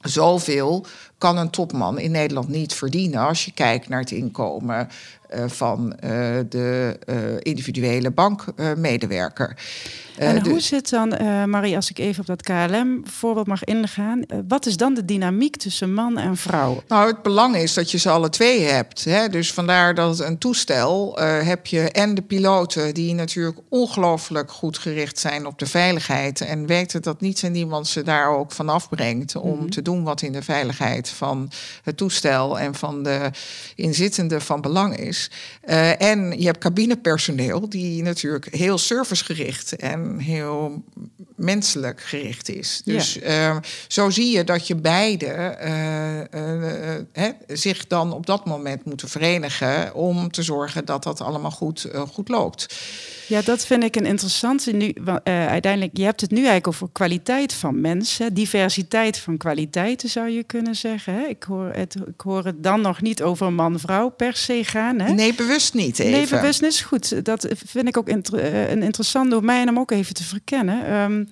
[0.00, 0.86] zoveel
[1.18, 4.88] kan een topman in Nederland niet verdienen als je kijkt naar het inkomen
[5.46, 6.10] van uh,
[6.48, 6.96] de
[7.42, 9.56] individuele bankmedewerker.
[10.16, 11.08] En hoe zit dan,
[11.50, 15.94] Marie, als ik even op dat KLM-voorbeeld mag ingaan, wat is dan de dynamiek tussen
[15.94, 16.82] man en vrouw?
[16.88, 19.04] Nou, het belang is dat je ze alle twee hebt.
[19.04, 19.28] Hè?
[19.28, 25.18] Dus vandaar dat een toestel heb je en de piloten die natuurlijk ongelooflijk goed gericht
[25.18, 29.36] zijn op de veiligheid en weten dat niets en niemand ze daar ook van afbrengt
[29.36, 29.68] om mhm.
[29.68, 31.50] te doen wat in de veiligheid van
[31.82, 33.30] het toestel en van de
[33.74, 35.15] inzittenden van belang is.
[35.64, 40.84] Uh, en je hebt cabinepersoneel die natuurlijk heel servicegericht en heel
[41.36, 42.82] menselijk gericht is.
[42.84, 43.56] Dus uh,
[43.88, 45.58] zo zie je dat je beide
[47.14, 51.88] uh, zich dan op dat moment moeten verenigen om te zorgen dat dat allemaal goed,
[52.12, 52.74] goed loopt.
[53.28, 54.72] Ja, dat vind ik een interessante.
[54.72, 60.28] Nu, uiteindelijk, je hebt het nu eigenlijk over kwaliteit van mensen, diversiteit van kwaliteiten zou
[60.28, 61.14] je kunnen zeggen.
[61.14, 61.26] Hè?
[61.26, 64.98] Ik, hoor het, ik hoor het dan nog niet over man-vrouw per se gaan.
[65.00, 65.05] Hè?
[65.14, 65.98] Nee, bewust niet.
[65.98, 66.12] Even.
[66.12, 67.24] Nee, bewust is goed.
[67.24, 70.92] Dat vind ik ook inter eh, een interessant domein om ook even te verkennen.
[70.94, 71.28] Um,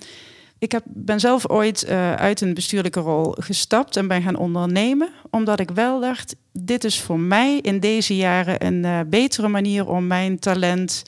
[0.59, 5.09] ik heb, ben zelf ooit uh, uit een bestuurlijke rol gestapt en ben gaan ondernemen,
[5.31, 9.89] omdat ik wel dacht: dit is voor mij in deze jaren een uh, betere manier
[9.89, 11.03] om mijn talent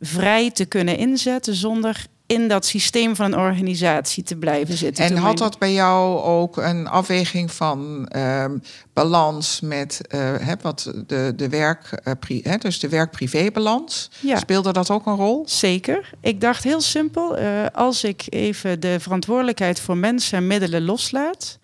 [0.00, 5.04] vrij te kunnen inzetten zonder in dat systeem van een organisatie te blijven zitten.
[5.04, 8.44] En had dat bij jou ook een afweging van uh,
[8.92, 14.10] balans met uh, wat de, de werk, uh, dus de werk-privé-balans?
[14.20, 14.36] Ja.
[14.36, 15.42] Speelde dat ook een rol?
[15.48, 16.10] Zeker.
[16.20, 21.58] Ik dacht heel simpel: uh, als ik even de verantwoordelijkheid voor mensen en middelen loslaat.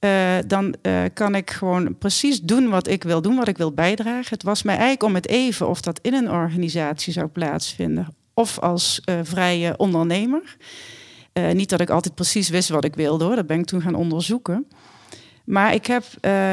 [0.00, 0.10] Uh,
[0.46, 4.28] dan uh, kan ik gewoon precies doen wat ik wil doen, wat ik wil bijdragen.
[4.28, 8.58] Het was mij eigenlijk om het even of dat in een organisatie zou plaatsvinden of
[8.58, 10.56] als uh, vrije ondernemer.
[11.52, 13.94] niet dat ik altijd precies wist wat ik wilde hoor, dat ben ik toen gaan
[13.94, 14.66] onderzoeken.
[15.44, 16.04] Maar ik, heb,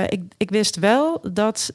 [0.07, 1.71] ik, ik wist wel dat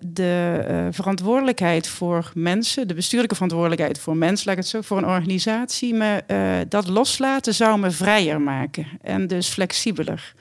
[0.00, 5.06] de verantwoordelijkheid voor mensen, de bestuurlijke verantwoordelijkheid voor mensen, laat ik het zo, voor een
[5.06, 6.24] organisatie, me,
[6.68, 10.34] dat loslaten zou me vrijer maken en dus flexibeler.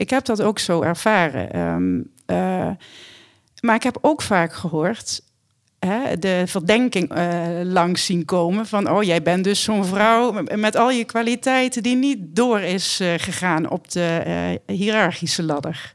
[0.00, 1.48] Ik heb dat ook zo ervaren.
[2.26, 2.70] Uh,
[3.60, 5.20] maar ik heb ook vaak gehoord
[6.18, 8.90] de verdenking uh, langs zien komen van...
[8.90, 11.82] oh, jij bent dus zo'n vrouw met al je kwaliteiten...
[11.82, 15.92] die niet door is uh, gegaan op de hiërarchische ladder.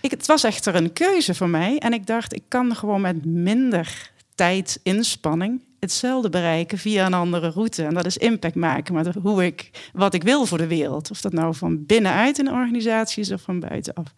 [0.00, 1.78] Ik, het was echter een keuze voor mij.
[1.78, 7.50] En ik dacht, ik kan gewoon met minder tijd, inspanning hetzelfde bereiken via een andere
[7.50, 7.84] route.
[7.84, 11.10] En dat is impact maken met hoe ik, wat ik wil voor de wereld.
[11.10, 14.14] Of dat nou van binnenuit een organisatie is of van buitenaf.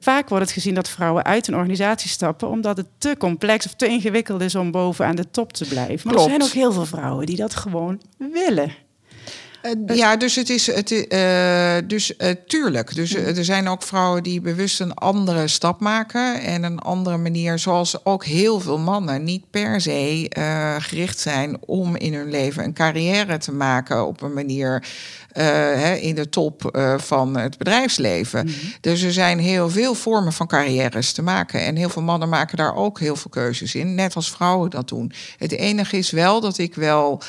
[0.00, 3.74] Vaak wordt het gezien dat vrouwen uit een organisatie stappen omdat het te complex of
[3.74, 6.08] te ingewikkeld is om boven aan de top te blijven.
[6.08, 8.72] Maar er zijn ook heel veel vrouwen die dat gewoon willen.
[9.62, 12.94] Uh, ja, dus het is het, uh, dus uh, tuurlijk.
[12.94, 17.58] Dus er zijn ook vrouwen die bewust een andere stap maken en een andere manier,
[17.58, 20.26] zoals ook heel veel mannen niet per se
[20.78, 24.84] gericht zijn om in hun leven een carrière te maken op een manier
[26.00, 28.46] in de top van het bedrijfsleven.
[28.46, 28.72] Mm -hmm.
[28.80, 32.56] Dus er zijn heel veel vormen van carrières te maken en heel veel mannen maken
[32.56, 35.12] daar ook heel veel keuzes in, net als vrouwen dat doen.
[35.36, 37.22] Het enige is wel dat ik wel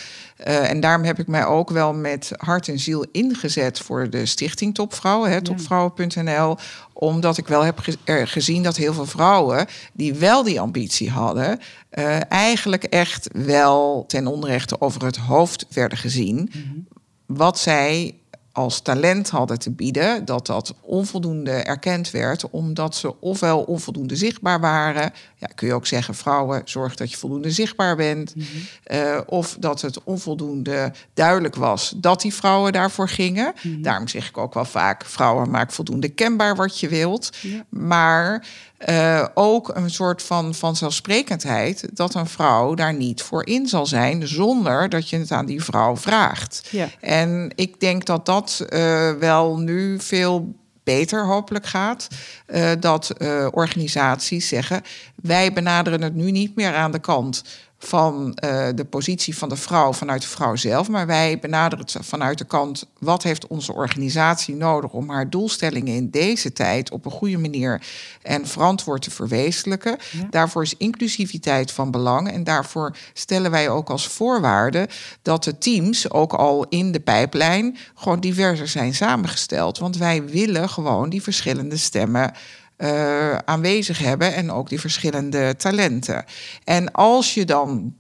[0.48, 4.26] uh, en daarom heb ik mij ook wel met hart en ziel ingezet voor de
[4.26, 6.58] Stichting Topvrouwen, topvrouwen.nl.
[6.94, 11.60] Omdat ik wel heb gezien dat heel veel vrouwen die wel die ambitie hadden,
[11.94, 16.36] uh, eigenlijk echt wel ten onrechte over het hoofd werden gezien.
[16.36, 16.88] Mm -hmm.
[17.26, 18.16] Wat zij
[18.52, 24.60] als talent hadden te bieden, dat dat onvoldoende erkend werd, omdat ze ofwel onvoldoende zichtbaar
[24.60, 28.36] waren, Ja, kun je ook zeggen, vrouwen, zorg dat je voldoende zichtbaar bent.
[28.36, 28.46] Mhm.
[28.84, 33.54] Eh, of dat het onvoldoende duidelijk was dat die vrouwen daarvoor gingen.
[33.62, 33.82] Mhm.
[33.82, 37.30] Daarom zeg ik ook wel vaak, vrouwen maak voldoende kenbaar wat je wilt.
[37.42, 37.66] Ja.
[37.70, 38.46] Maar
[38.80, 44.28] eh, ook een soort van vanzelfsprekendheid dat een vrouw daar niet voor in zal zijn
[44.28, 46.68] zonder dat je het aan die vrouw vraagt.
[46.72, 46.88] Ja.
[47.00, 52.08] En ik denk dat dat eh, wel nu veel beter hopelijk gaat.
[52.46, 53.14] eh, dat
[53.52, 54.82] organisaties zeggen:
[55.16, 57.44] wij benaderen het nu niet meer aan de kant
[57.80, 62.06] van eh, de positie van de vrouw vanuit de vrouw zelf, maar wij benaderen het
[62.06, 67.06] vanuit de kant wat heeft onze organisatie nodig om haar doelstellingen in deze tijd op
[67.06, 67.82] een goede manier
[68.22, 69.98] en verantwoord te verwezenlijken.
[70.12, 70.28] Ja.
[70.30, 74.90] Daarvoor is inclusiviteit van belang en daarvoor stellen wij ook als voorwaarde
[75.22, 80.70] dat de teams ook al in de pijplijn gewoon diverser zijn samengesteld, want wij willen
[80.70, 82.34] gewoon die verschillende stemmen
[82.80, 86.26] eh, aanwezig hebben en ook die verschillende talenten.
[86.64, 87.96] En als je dan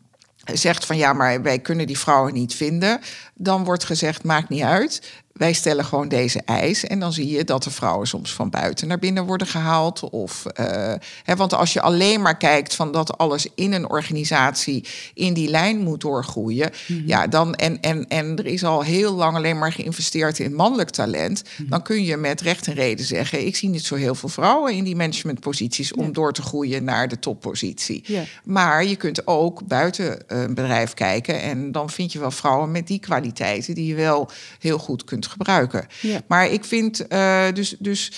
[0.54, 3.00] zegt van ja, maar wij kunnen die vrouwen niet vinden,
[3.34, 5.02] dan wordt gezegd maakt niet uit.
[5.40, 6.84] Wij stellen gewoon deze eis.
[6.86, 10.10] En dan zie je dat de vrouwen soms van buiten naar binnen worden gehaald.
[10.10, 14.86] Of, eh, hè, want als je alleen maar kijkt van dat alles in een organisatie
[15.14, 16.72] in die lijn moet doorgroeien.
[17.06, 20.90] Ja, dan, en, en, en er is al heel lang alleen maar geïnvesteerd in mannelijk
[20.90, 21.44] talent.
[21.58, 24.74] Dan kun je met recht en reden zeggen: ik zie niet zo heel veel vrouwen
[24.74, 26.12] in die managementposities om Ja.
[26.12, 28.04] door te groeien naar de toppositie.
[28.06, 28.24] Ja.
[28.44, 32.88] Maar je kunt ook buiten een bedrijf kijken en dan vind je wel vrouwen met
[32.88, 35.88] die kwaliteiten die je wel heel goed kunt gebruiken.
[36.02, 36.22] Ja.
[36.28, 38.12] Maar ik vind uh, dus, dus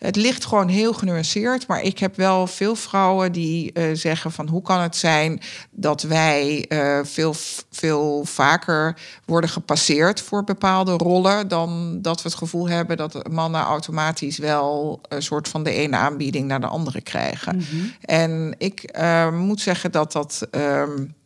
[0.00, 1.66] het ligt gewoon heel genuanceerd.
[1.66, 6.02] Maar ik heb wel veel vrouwen die uh, zeggen van hoe kan het zijn dat
[6.02, 7.34] wij uh, veel,
[7.70, 13.60] veel vaker worden gepasseerd voor bepaalde rollen dan dat we het gevoel hebben dat mannen
[13.60, 17.56] automatisch wel een soort van de ene aanbieding naar de andere krijgen.
[17.56, 17.94] Mm -hmm.
[18.00, 20.48] En ik uh, moet zeggen dat dat.
[20.50, 21.18] Um,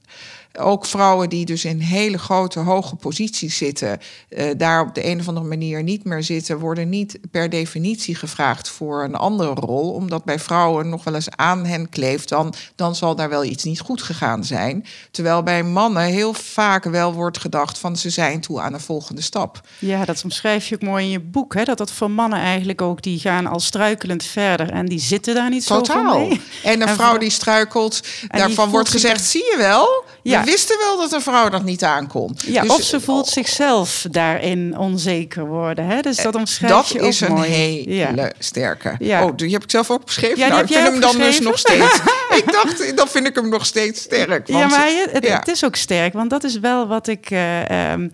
[0.59, 5.21] ook vrouwen die dus in hele grote, hoge posities zitten, uh, daar op de een
[5.21, 9.91] of andere manier niet meer zitten, worden niet per definitie gevraagd voor een andere rol.
[9.91, 13.65] Omdat bij vrouwen nog wel eens aan hen kleeft, dan, dan zal daar wel iets
[13.65, 14.85] niet goed gegaan zijn.
[15.11, 19.23] Terwijl bij mannen heel vaak wel wordt gedacht van ze zijn toe aan een volgende
[19.23, 19.61] stap.
[19.79, 21.55] Ja, dat omschrijf je ook mooi in je boek.
[21.55, 21.65] Hè?
[21.65, 25.51] Dat dat voor mannen eigenlijk ook, die gaan al struikelend verder en die zitten daar
[25.51, 26.13] niet Totaal.
[26.13, 26.41] zo mee.
[26.65, 30.05] En een En vrouw die struikelt, En daarvan wordt gezegd, zie je wel?
[30.31, 30.45] Ja.
[30.45, 32.37] We wisten wel dat een vrouw dat niet aankon.
[32.47, 35.87] Ja, Dus, of ze voelt zichzelf daarin onzeker worden.
[35.87, 36.01] Hè?
[36.01, 37.49] Dus dat omschrijf Dat je is ook een mooi.
[37.51, 38.31] hele Ja.
[38.39, 38.95] sterke.
[38.99, 39.25] Ja.
[39.25, 40.39] Oh, die heb ik zelf ook beschreven.
[40.39, 42.01] Ja, nou, ik vind hem dan dus nog steeds.
[42.45, 44.47] ik dacht, dan vind ik hem nog steeds sterk.
[44.49, 45.39] Ja, want- maar je- het, ja.
[45.39, 47.31] het is ook sterk, want dat is wel wat ik.
[47.31, 48.09] eh, ehm,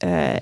[0.00, 0.34] eh,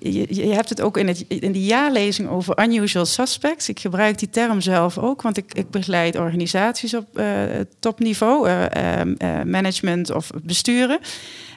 [0.00, 3.68] je, je hebt het ook in, het, in jaarlezing over unusual suspects.
[3.68, 7.42] Ik gebruik die term zelf ook, want ik, ik begeleid organisaties op eh,
[7.78, 10.98] topniveau, eh, eh, management of besturen.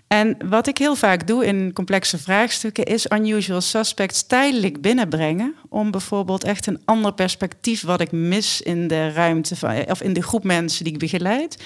[0.07, 5.55] En wat ik heel vaak doe in complexe vraagstukken is unusual suspects tijdelijk binnenbrengen.
[5.69, 10.13] Om bijvoorbeeld echt een ander perspectief wat ik mis in de ruimte van, of in
[10.13, 11.63] de groep mensen die ik begeleid.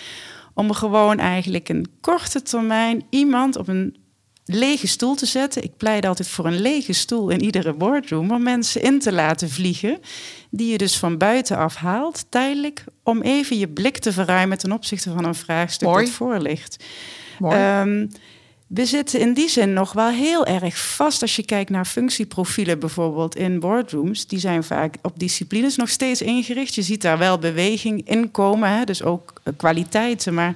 [0.54, 3.96] Om gewoon eigenlijk een korte termijn iemand op een
[4.48, 5.64] lege stoel te zetten.
[5.64, 9.50] Ik pleit altijd voor een lege stoel in iedere boardroom om mensen in te laten
[9.50, 10.00] vliegen.
[10.50, 15.12] Die je dus van buitenaf haalt, tijdelijk, om even je blik te verruimen ten opzichte
[15.12, 16.06] van een vraagstuk Mooi.
[16.06, 16.84] dat voor ligt.
[17.40, 17.56] Mooi.
[17.56, 18.06] Ehm,
[18.68, 22.80] we zitten in die zin nog wel heel erg vast als je kijkt naar functieprofielen
[22.80, 24.28] bijvoorbeeld in boardrooms.
[24.28, 26.76] Die zijn vaak op disciplines nog steeds ingericht.
[26.76, 28.84] Je ziet daar wel beweging in komen, hè?
[28.84, 30.34] dus ook kwaliteiten.
[30.34, 30.56] Maar,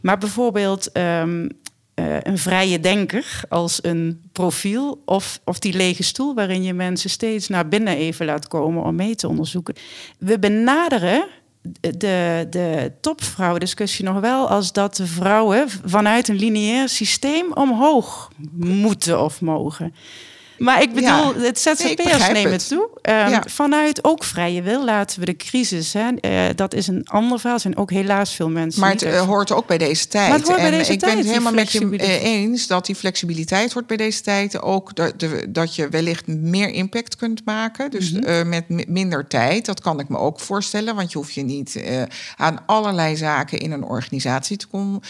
[0.00, 1.48] maar bijvoorbeeld ehm,
[2.00, 7.10] eh, een vrije denker als een profiel of, of die lege stoel waarin je mensen
[7.10, 9.74] steeds naar binnen even laat komen om mee te onderzoeken.
[10.18, 11.26] We benaderen
[11.80, 19.22] de, de topvrouwendiscussie nog wel als dat de vrouwen vanuit een lineair systeem omhoog moeten
[19.22, 19.94] of mogen.
[20.60, 21.26] Maar ik bedoel, Ja.
[21.26, 22.68] het Nee, ZZP'ers begrijp nemen het.
[22.68, 22.88] toe.
[23.02, 23.42] Ehm, Ja.
[23.46, 25.92] Vanuit ook vrije wil laten we de crisis.
[25.92, 27.54] Hè, eh, dat is een ander verhaal.
[27.56, 28.80] Er zijn ook helaas veel mensen.
[28.80, 30.28] Maar het eh, hoort ook bij deze tijd.
[30.28, 32.86] Maar het hoort bij en deze ik ben het helemaal met je eh, eens dat
[32.86, 34.62] die flexibiliteit hoort bij deze tijd.
[34.62, 37.90] Ook dat, de, dat je wellicht meer impact kunt maken.
[37.90, 38.48] Dus Mhm.
[38.48, 39.66] met mi- minder tijd.
[39.66, 40.94] Dat kan ik me ook voorstellen.
[40.94, 41.82] Want je hoeft je niet
[42.36, 45.02] aan allerlei zaken in een organisatie te, con-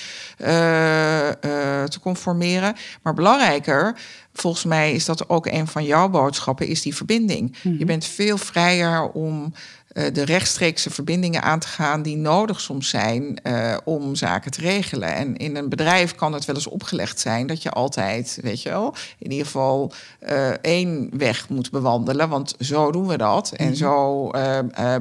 [1.88, 2.74] te conformeren.
[3.02, 3.96] Maar belangrijker.
[4.40, 7.57] Volgens mij is dat ook een van jouw boodschappen, is die verbinding.
[7.62, 7.79] Mhm.
[7.79, 9.53] Je bent veel vrijer om
[9.92, 14.61] uh, de rechtstreekse verbindingen aan te gaan die nodig soms zijn uh, om zaken te
[14.61, 15.14] regelen.
[15.14, 18.68] En in een bedrijf kan het wel eens opgelegd zijn dat je altijd, weet je
[18.68, 19.92] wel, in ieder geval
[20.29, 23.79] uh, één weg moet bewandelen, want zo doen we dat en mm -hmm.
[23.79, 24.31] zo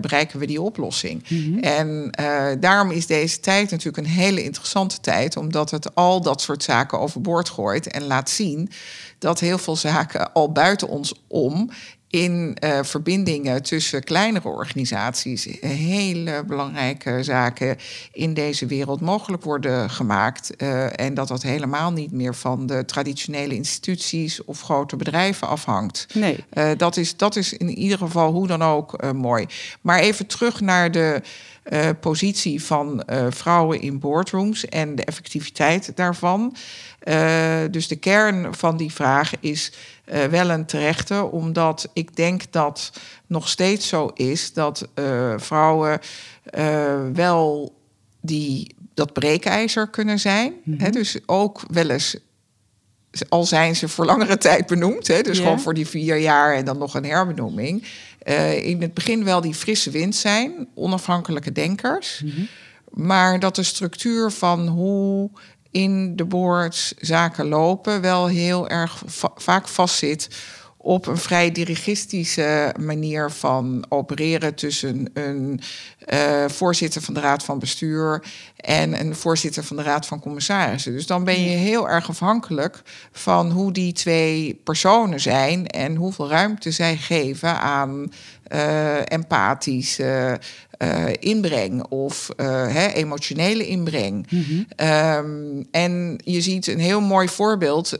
[0.01, 1.23] bereiken we die oplossing.
[1.29, 1.59] Mm -hmm.
[1.59, 2.11] En
[2.59, 6.99] daarom is deze tijd natuurlijk een hele interessante tijd, omdat het al dat soort zaken
[6.99, 8.69] overboord gooit en laat zien
[9.19, 11.69] dat heel veel zaken al buiten ons om
[12.09, 17.77] in uh, verbindingen tussen kleinere organisaties hele belangrijke zaken
[18.11, 20.53] in deze wereld mogelijk worden gemaakt.
[20.57, 26.07] Uh, en dat dat helemaal niet meer van de traditionele instituties of grote bedrijven afhangt.
[26.13, 26.43] Nee.
[26.53, 29.45] Uh, dat, is, dat is in ieder geval hoe dan ook mooi.
[29.81, 31.21] Maar even terug naar de.
[31.71, 36.55] Uh, positie van uh, vrouwen in boardrooms en de effectiviteit daarvan.
[37.09, 39.71] Uh, dus de kern van die vraag is
[40.29, 42.91] wel een terechte, omdat ik denk dat
[43.27, 44.87] nog steeds zo is dat
[45.37, 45.99] vrouwen
[47.13, 47.75] wel
[48.21, 50.53] die, dat breekijzer kunnen zijn.
[50.63, 50.83] Mm -hmm.
[50.83, 52.17] hè, dus ook wel eens
[53.29, 55.43] al zijn ze voor langere tijd benoemd, hè, dus ja.
[55.43, 57.83] gewoon voor die vier jaar en dan nog een herbenoeming.
[58.27, 62.21] Uh, in het begin wel die frisse wind zijn, onafhankelijke denkers.
[62.23, 62.47] Mm -hmm.
[63.05, 65.29] Maar dat de structuur van hoe
[65.71, 70.27] in de boards zaken lopen wel heel erg va vaak vastzit
[70.81, 75.59] op een vrij dirigistische manier van opereren tussen een
[76.13, 78.23] uh, voorzitter van de Raad van Bestuur
[78.55, 80.91] en een voorzitter van de Raad van Commissarissen.
[80.91, 86.29] Dus dan ben je heel erg afhankelijk van hoe die twee personen zijn en hoeveel
[86.29, 88.11] ruimte zij geven aan
[88.53, 90.39] uh, empathische
[90.77, 94.27] uh, inbreng of hè, emotionele inbreng.
[94.29, 94.87] Mm -hmm.
[94.87, 97.97] um, en je ziet een heel mooi voorbeeld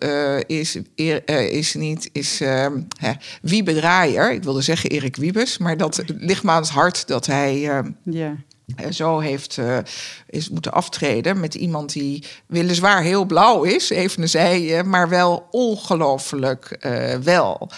[0.48, 0.78] is,
[1.50, 2.40] is niet is
[3.00, 4.32] hè, Wiebe Draaier.
[4.32, 8.36] Ik wilde zeggen Erik Wiebes, maar dat ligt me aan het hart dat hij yeah.
[8.90, 9.78] zo heeft uh,
[10.30, 16.78] is moeten aftreden met iemand die weliswaar heel blauw is, even zij, maar wel ongelooflijk
[16.86, 17.70] uh, wel.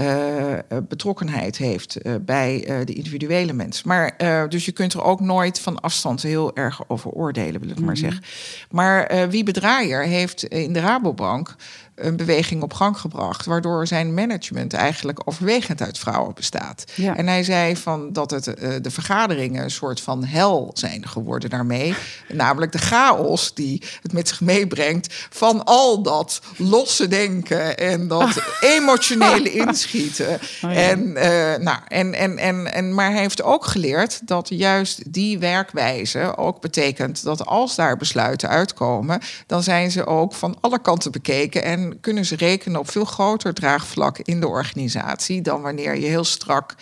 [0.00, 0.54] Uh,
[0.88, 3.82] betrokkenheid heeft uh, bij de individuele mens.
[3.82, 4.14] Maar,
[4.48, 7.74] dus je kunt er ook nooit van afstand heel erg over oordelen, wil ik mm
[7.76, 7.84] -hmm.
[7.84, 8.22] maar zeggen.
[8.70, 11.56] Maar wie bedraaier heeft in de Rabobank
[11.98, 16.84] een beweging op gang gebracht, waardoor zijn management eigenlijk overwegend uit vrouwen bestaat.
[16.94, 17.16] Ja.
[17.16, 18.44] En hij zei van dat het
[18.82, 21.94] de vergaderingen een soort van hel zijn geworden daarmee,
[22.28, 28.42] namelijk de chaos die het met zich meebrengt van al dat losse denken en dat
[28.76, 30.34] emotionele inschieten.
[30.34, 30.70] Oh, ja.
[30.72, 35.38] en, uh, nou, en, en, en, en, maar hij heeft ook geleerd dat juist die
[35.38, 41.12] werkwijze ook betekent dat als daar besluiten uitkomen, dan zijn ze ook van alle kanten
[41.12, 46.06] bekeken en kunnen ze rekenen op veel groter draagvlak in de organisatie dan wanneer je
[46.06, 46.74] heel strak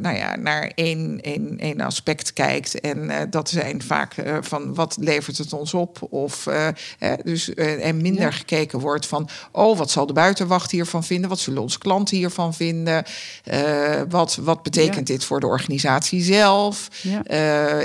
[0.00, 2.80] nou ja, naar één, één, één aspect kijkt.
[2.80, 5.98] En uh, dat zijn vaak uh, van wat levert het ons op?
[6.10, 6.48] Of,
[7.24, 8.30] dus, en minder ja.
[8.30, 11.28] gekeken wordt van, oh, wat zal de buitenwacht hiervan vinden?
[11.28, 13.04] Wat zullen onze klanten hiervan vinden?
[14.08, 15.14] wat, wat betekent ja.
[15.14, 16.88] dit voor de organisatie zelf?
[17.02, 17.22] Ja.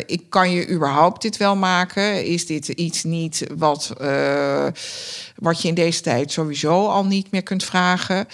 [0.05, 2.26] ik kan je überhaupt dit wel maken?
[2.26, 3.93] Is dit iets niet wat,
[5.36, 8.28] wat je in deze tijd sowieso al niet meer kunt vragen?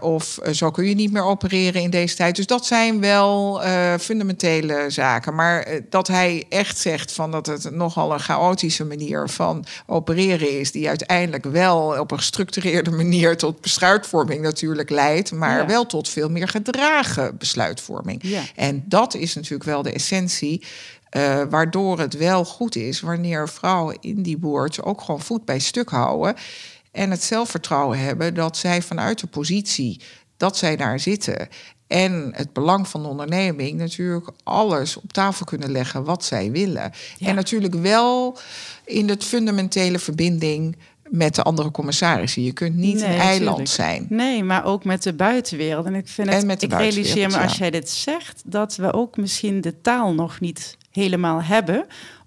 [0.00, 2.25] of zo kun je niet meer opereren in deze tijd?
[2.34, 5.34] Dus dat zijn wel uh, fundamentele zaken.
[5.34, 10.58] Maar uh, dat hij echt zegt van dat het nogal een chaotische manier van opereren
[10.58, 15.66] is, die uiteindelijk wel op een gestructureerde manier tot besluitvorming natuurlijk leidt, maar ja.
[15.66, 18.18] wel tot veel meer gedragen besluitvorming.
[18.22, 18.42] Ja.
[18.54, 20.64] En dat is natuurlijk wel de essentie.
[21.16, 25.58] Uh, waardoor het wel goed is wanneer vrouwen in die boards ook gewoon voet bij
[25.58, 26.34] stuk houden.
[26.92, 30.00] En het zelfvertrouwen hebben dat zij vanuit de positie
[30.36, 31.48] dat zij daar zitten
[31.86, 36.92] en het belang van de onderneming natuurlijk alles op tafel kunnen leggen wat zij willen.
[37.18, 37.28] Ja.
[37.28, 38.38] En natuurlijk wel
[38.84, 40.76] in het fundamentele verbinding
[41.10, 42.42] met de andere commissarissen.
[42.42, 43.68] Je kunt niet nee, een eiland natuurlijk.
[43.68, 44.06] zijn.
[44.08, 45.86] Nee, maar ook met de buitenwereld.
[45.86, 48.76] En ik vind het, en met de ik realiseer me als jij dit zegt, dat
[48.76, 51.86] we ook misschien de taal nog niet helemaal hebben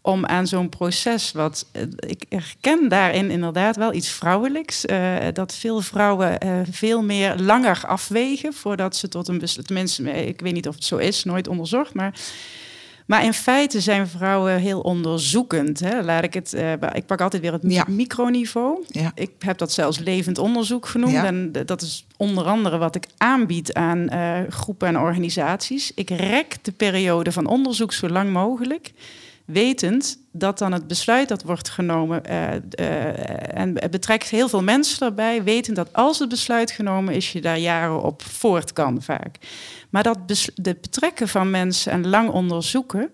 [0.09, 1.65] om aan zo'n proces, wat
[1.97, 7.81] ik herken daarin inderdaad wel iets vrouwelijks, uh, dat veel vrouwen uh, veel meer langer
[7.85, 9.67] afwegen voordat ze tot een besluit.
[9.67, 12.19] Tenminste, ik weet niet of het zo is, nooit onderzocht, maar.
[13.05, 15.79] Maar in feite zijn vrouwen heel onderzoekend.
[15.79, 16.03] Hè?
[16.03, 16.53] Laat ik het.
[16.53, 17.85] Uh, ik pak altijd weer het ja.
[17.87, 18.83] microniveau.
[18.87, 19.11] Ja.
[19.15, 21.11] Ik heb dat zelfs levend onderzoek genoemd.
[21.11, 21.25] Ja.
[21.25, 25.91] En dat is onder andere wat ik aanbied aan uh, groepen en organisaties.
[25.95, 28.91] Ik rek de periode van onderzoek zo lang mogelijk
[29.51, 32.47] wetend dat dan het besluit dat wordt genomen, uh,
[32.79, 37.31] uh, en het betrekt heel veel mensen daarbij, wetend dat als het besluit genomen is,
[37.31, 39.37] je daar jaren op voort kan vaak.
[39.89, 40.17] Maar dat
[40.55, 43.11] de betrekken van mensen en lang onderzoeken,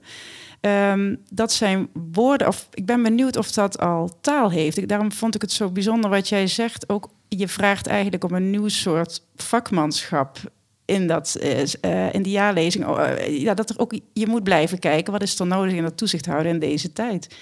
[0.62, 4.78] um, dat zijn woorden, of ik ben benieuwd of dat al taal heeft.
[4.78, 6.90] Ik, daarom vond ik het zo bijzonder wat jij zegt.
[6.90, 10.38] Ook je vraagt eigenlijk om een nieuw soort vakmanschap
[10.86, 11.38] in, dat,
[11.82, 12.88] uh, in die jaarlezing.
[12.88, 15.98] Uh, ja, dat er ook, je moet blijven kijken, wat is er nodig in dat
[15.98, 17.36] toezicht houden in deze tijd?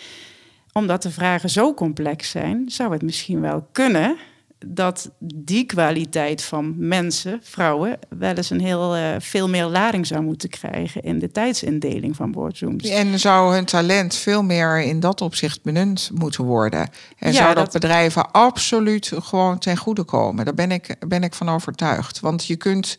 [0.72, 4.18] Omdat de vragen zo complex zijn, zou het misschien wel kunnen
[4.66, 10.22] dat die kwaliteit van mensen, vrouwen, wel eens een heel uh, veel meer lading zou
[10.22, 12.90] moeten krijgen in de tijdsindeling van boardrooms.
[12.90, 16.90] En zou hun talent veel meer in dat opzicht benut moeten worden.
[17.18, 20.46] En zou dat, bedrijven absoluut gewoon ten goede komen.
[20.46, 22.20] Daar ben ik, ben ik van overtuigd.
[22.20, 22.98] Want je kunt,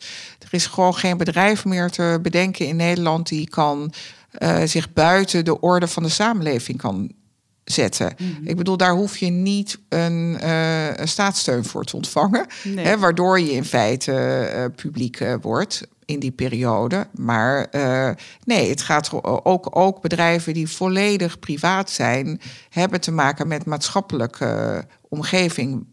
[0.55, 3.93] is gewoon geen bedrijf meer te bedenken in Nederland die kan
[4.39, 7.11] uh, zich buiten de orde van de samenleving kan
[7.63, 8.13] zetten.
[8.17, 8.47] Mhm.
[8.47, 12.45] Ik bedoel, daar hoef je niet een, uh, een staatssteun voor te ontvangen,
[12.75, 17.07] hè, waardoor je in feite uh, publiek uh, wordt in die periode.
[17.13, 17.69] Maar
[18.43, 24.83] nee, het gaat ook, ook bedrijven die volledig privaat zijn, hebben te maken met maatschappelijke
[25.09, 25.85] omgeving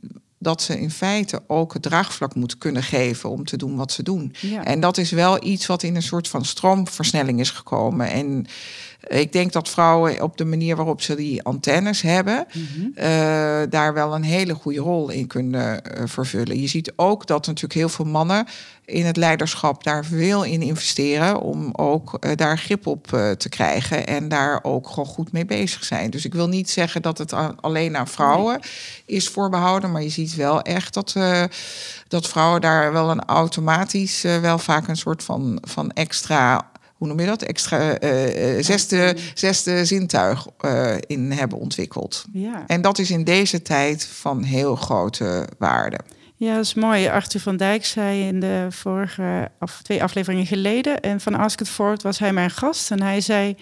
[0.42, 4.02] dat ze in feite ook het draagvlak moeten kunnen geven om te doen wat ze
[4.02, 4.34] doen.
[4.64, 8.10] En dat is wel iets wat in een soort van stroomversnelling is gekomen.
[8.10, 8.46] En
[9.06, 12.86] ik denk dat vrouwen op de manier waarop ze die antennes hebben, mhm.
[12.94, 16.60] eh, daar wel een hele goede rol in kunnen uh, vervullen.
[16.60, 18.46] Je ziet ook dat natuurlijk heel veel mannen
[18.84, 23.06] in het leiderschap daar veel in investeren om ook uh, daar grip op
[23.38, 26.10] te krijgen en daar ook gewoon goed mee bezig zijn.
[26.10, 28.60] Dus ik wil niet zeggen dat het alleen aan vrouwen
[29.06, 31.16] is voorbehouden, maar je ziet wel echt dat,
[32.08, 36.70] dat vrouwen daar wel een automatisch wel vaak een soort van, van extra
[37.02, 42.24] hoe noem je dat, extra uh, zesde, zesde zintuig uh, in hebben ontwikkeld.
[42.32, 42.64] Ja.
[42.66, 45.98] En dat is in deze tijd van heel grote waarde.
[46.36, 47.08] Ja, dat is mooi.
[47.08, 51.68] Arthur van Dijk zei in de vorige of twee afleveringen geleden en van Ask It
[51.68, 53.56] Forward was hij mijn gast en hij zei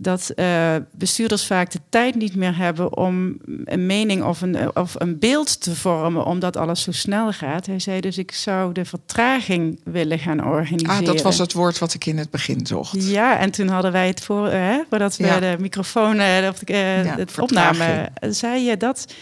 [0.00, 4.94] dat uh, bestuurders vaak de tijd niet meer hebben om een mening of een, of
[4.98, 7.66] een beeld te vormen, omdat alles zo snel gaat.
[7.66, 10.96] Hij zei dus: Ik zou de vertraging willen gaan organiseren.
[10.96, 13.08] Ah, dat was het woord wat ik in het begin zocht.
[13.08, 16.58] Ja, en toen hadden wij het voor, uh, hè, voordat we de microfoon, uh, of
[16.58, 19.14] de, ja, het opname, zei je dat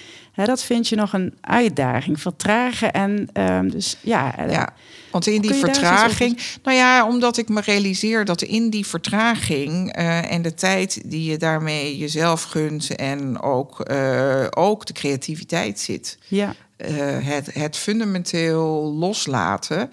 [0.45, 2.21] dat vind je nog een uitdaging.
[2.21, 4.37] Vertragen en um, dus ja.
[4.37, 4.73] Eh, ja.
[5.11, 10.33] Want in die vertraging, nou ja, omdat ik me realiseer dat in die vertraging uh,
[10.33, 16.19] en de tijd die je daarmee jezelf gunt en ook, uh, ook de creativiteit zit.
[16.29, 16.55] Ja.
[16.77, 19.91] het, het fundamenteel loslaten.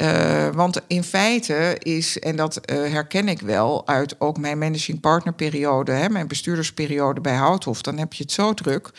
[0.00, 5.00] Uh, want in feite is, en dat uh, herken ik wel uit ook mijn managing
[5.00, 8.90] partner periode, hè, mijn bestuurdersperiode bij Houthof, dan heb je het zo druk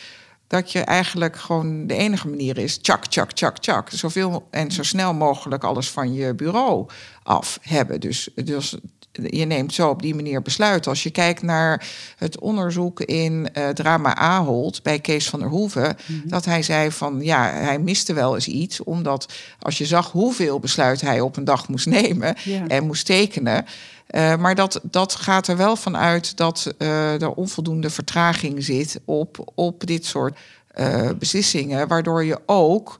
[0.46, 2.78] dat je eigenlijk gewoon de enige manier is...
[2.78, 3.90] tjak, tjak, tjak, tjak.
[3.90, 6.86] Zoveel en zo snel mogelijk alles van je bureau
[7.22, 8.00] af hebben.
[8.00, 8.76] Dus, dus
[9.12, 10.90] je neemt zo op die manier besluiten.
[10.90, 11.86] Als je kijkt naar
[12.16, 15.96] het onderzoek in uh, Drama Ahold bij Kees van der Hoeven...
[16.06, 16.28] Mhm.
[16.28, 18.84] dat hij zei van, ja, hij miste wel eens iets...
[18.84, 22.36] omdat als je zag hoeveel besluit hij op een dag moest nemen
[22.68, 23.64] en moest tekenen...
[24.10, 29.00] Uh, maar dat, dat gaat er wel van uit dat uh, er onvoldoende vertraging zit
[29.04, 30.38] op, op dit soort
[30.74, 32.98] uh, beslissingen, waardoor je ook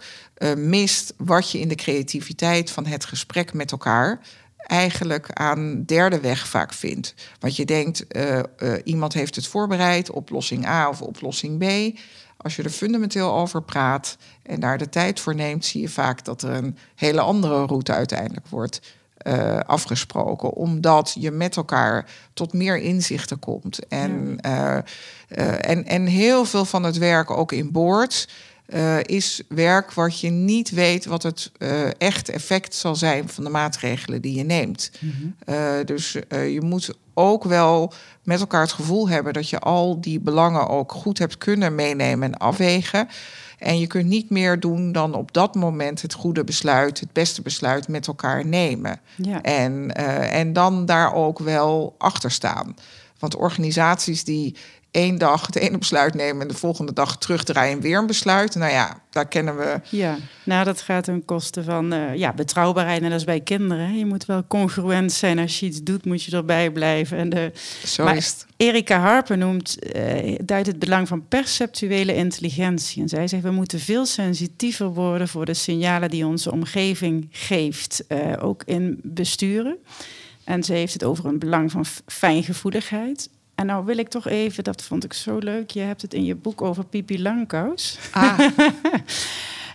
[0.57, 4.21] mist wat je in de creativiteit van het gesprek met elkaar
[4.57, 7.15] eigenlijk aan derde weg vaak vindt.
[7.41, 8.07] Want je denkt,
[8.85, 11.97] iemand heeft het voorbereid, oplossing A of oplossing B.
[12.37, 16.25] Als je er fundamenteel over praat en daar de tijd voor neemt, zie je vaak
[16.25, 18.81] dat er een hele andere route uiteindelijk wordt
[19.27, 20.53] uh, afgesproken.
[20.53, 23.87] Omdat je met elkaar tot meer inzichten komt.
[23.89, 24.77] En, uh,
[25.29, 28.29] uh, en, en heel veel van het werk ook in boord.
[29.03, 31.53] is werk wat je niet weet wat het
[31.99, 34.91] echt effect zal zijn van de maatregelen die je neemt.
[35.01, 35.35] Mm
[35.85, 40.69] dus je moet ook wel met elkaar het gevoel hebben dat je al die belangen
[40.69, 43.09] ook goed hebt kunnen meenemen en afwegen.
[43.59, 47.43] En je kunt niet meer doen dan op dat moment het goede besluit, het beste
[47.43, 49.01] besluit met elkaar nemen.
[49.17, 49.43] Ja.
[49.43, 52.77] En, uh, en dan daar ook wel achter staan.
[53.19, 54.57] Want organisaties die
[54.97, 58.55] één dag het ene besluit nemen en de volgende dag terugdraaien en weer een besluit.
[58.55, 59.81] Nou ja, daar kennen we.
[59.89, 63.03] Ja, nou dat gaat ten koste van uh, ja, betrouwbaarheid.
[63.03, 63.99] En dat is bij kinderen.
[63.99, 65.39] Je moet wel congruent zijn.
[65.39, 67.19] Als je iets doet, moet je erbij blijven.
[67.19, 67.53] En de...
[67.85, 68.47] Zo maar is het.
[68.57, 73.03] Erika Harper noemt, uh, duidt het belang van perceptuele intelligentie.
[73.03, 78.05] En zij zegt, we moeten veel sensitiever worden voor de signalen die onze omgeving geeft.
[78.09, 79.77] Uh, ook in besturen.
[80.45, 83.29] En ze heeft het over een belang van fijngevoeligheid.
[83.57, 85.71] En nou wil ik toch even, dat vond ik zo leuk.
[85.71, 87.99] Je hebt het in je boek over Pipi Langkous.
[88.11, 88.39] Ah.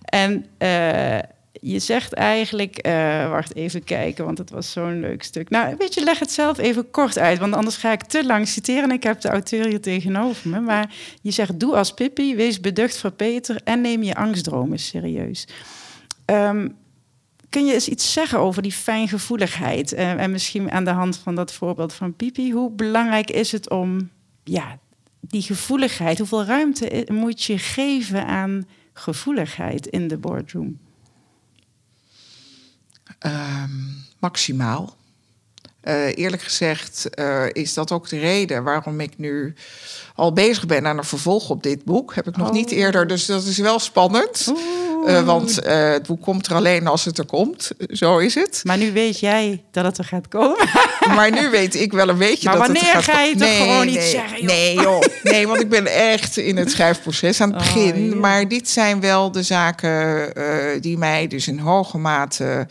[0.06, 1.20] en uh,
[1.62, 5.50] je zegt eigenlijk, uh, wacht even kijken, want het was zo'n leuk stuk.
[5.50, 8.48] Nou, weet je, leg het zelf even kort uit, want anders ga ik te lang
[8.48, 10.60] citeren en ik heb de auteur hier tegenover me.
[10.60, 15.48] Maar je zegt, doe als Pippi, wees beducht voor Peter en neem je angstdromen serieus.
[16.26, 16.76] Um,
[17.52, 19.94] kun je eens iets zeggen over die fijngevoeligheid?
[19.94, 23.70] Uh, en misschien aan de hand van dat voorbeeld van Pipi, hoe belangrijk is het
[23.70, 24.10] om
[24.44, 24.80] ja,
[25.20, 30.80] die gevoeligheid, hoeveel ruimte moet je geven aan gevoeligheid in de boardroom?
[33.26, 34.96] Um, maximaal.
[35.84, 39.54] Uh, eerlijk gezegd uh, is dat ook de reden waarom ik nu
[40.16, 42.16] al bezig ben aan een vervolg op dit boek.
[42.16, 42.54] Heb ik nog oh.
[42.54, 44.54] niet eerder, dus dat is wel spannend.
[45.06, 47.72] Uh, want het boek komt er alleen als het er komt.
[47.90, 48.62] Zo is het.
[48.64, 50.68] Maar nu weet jij dat het er gaat komen.
[51.16, 53.58] maar nu weet ik wel een beetje maar dat het er gaat ga je toch
[53.58, 54.38] gewoon niet zeggen?
[54.38, 54.48] Joh.
[54.48, 55.02] Nee, joh.
[55.24, 58.20] Nee, want ik ben echt in het schrijfproces aan het oh, begin.
[58.20, 60.34] Maar dit zijn wel de zaken
[60.82, 62.68] die mij dus in hoge mate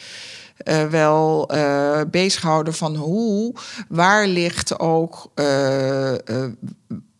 [0.65, 3.55] uh, wel uh, bezighouden van hoe,
[3.89, 6.13] waar ligt ook, uh,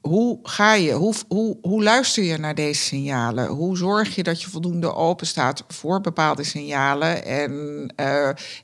[0.01, 3.47] hoe ga je, hoe, hoe, hoe luister je naar deze signalen?
[3.47, 7.25] Hoe zorg je dat je voldoende open staat voor bepaalde signalen?
[7.25, 7.93] En,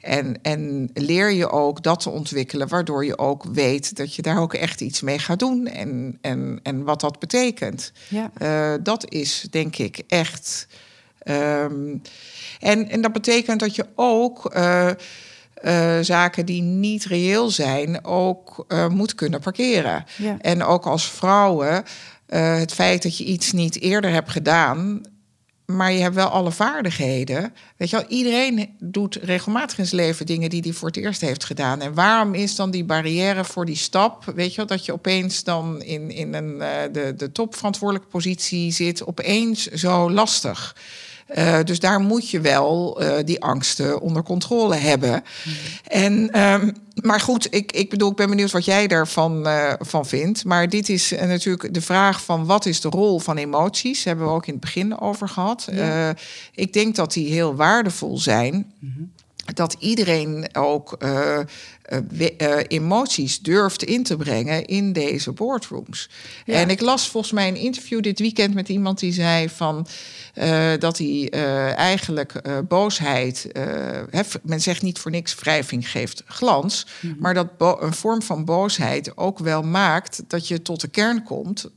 [0.01, 4.41] en, en leer je ook dat te ontwikkelen, waardoor je ook weet dat je daar
[4.41, 7.93] ook echt iets mee gaat doen en, en, en wat dat betekent.
[8.09, 8.78] Ja.
[8.78, 10.66] dat is denk ik echt.
[11.24, 12.03] Um,
[12.61, 14.91] en, en dat betekent dat je ook uh,
[15.66, 20.04] uh, zaken die niet reëel zijn, ook uh, moet kunnen parkeren.
[20.16, 20.36] Ja.
[20.40, 21.84] En ook als vrouwen,
[22.26, 25.00] het feit dat je iets niet eerder hebt gedaan,
[25.66, 27.54] maar je hebt wel alle vaardigheden.
[27.76, 31.20] Weet je wel, iedereen doet regelmatig in zijn leven dingen die hij voor het eerst
[31.20, 31.80] heeft gedaan.
[31.80, 34.24] En waarom is dan die barrière voor die stap?
[34.34, 36.58] Weet je wel, dat je opeens dan in, in een,
[36.92, 40.76] de, de topverantwoordelijke positie zit, opeens zo lastig?
[41.34, 45.10] Uh, dus daar moet je wel uh, die angsten onder controle hebben.
[45.44, 45.52] Mm.
[45.84, 50.06] En, um, maar goed, ik, ik bedoel, ik ben benieuwd wat jij daarvan uh, van
[50.06, 50.44] vindt.
[50.44, 53.96] Maar dit is natuurlijk de vraag van wat is de rol van emoties?
[53.96, 55.68] Daar hebben we ook in het begin over gehad.
[55.72, 56.14] Ja.
[56.54, 58.54] ik denk dat die heel waardevol zijn.
[58.54, 59.12] Mm -hmm.
[59.54, 61.38] Dat iedereen ook uh,
[62.68, 66.09] emoties durft in te brengen in deze boardrooms.
[66.45, 66.55] Ja.
[66.55, 69.87] En ik las volgens mij een interview dit weekend met iemand die zei van
[70.34, 71.30] uh, dat hij
[71.74, 72.32] eigenlijk
[72.68, 73.49] boosheid,
[74.11, 77.20] hef, men zegt niet voor niks wrijving geeft glans, mm -hmm.
[77.20, 81.70] maar dat een vorm van boosheid ook wel maakt dat je tot de kern komt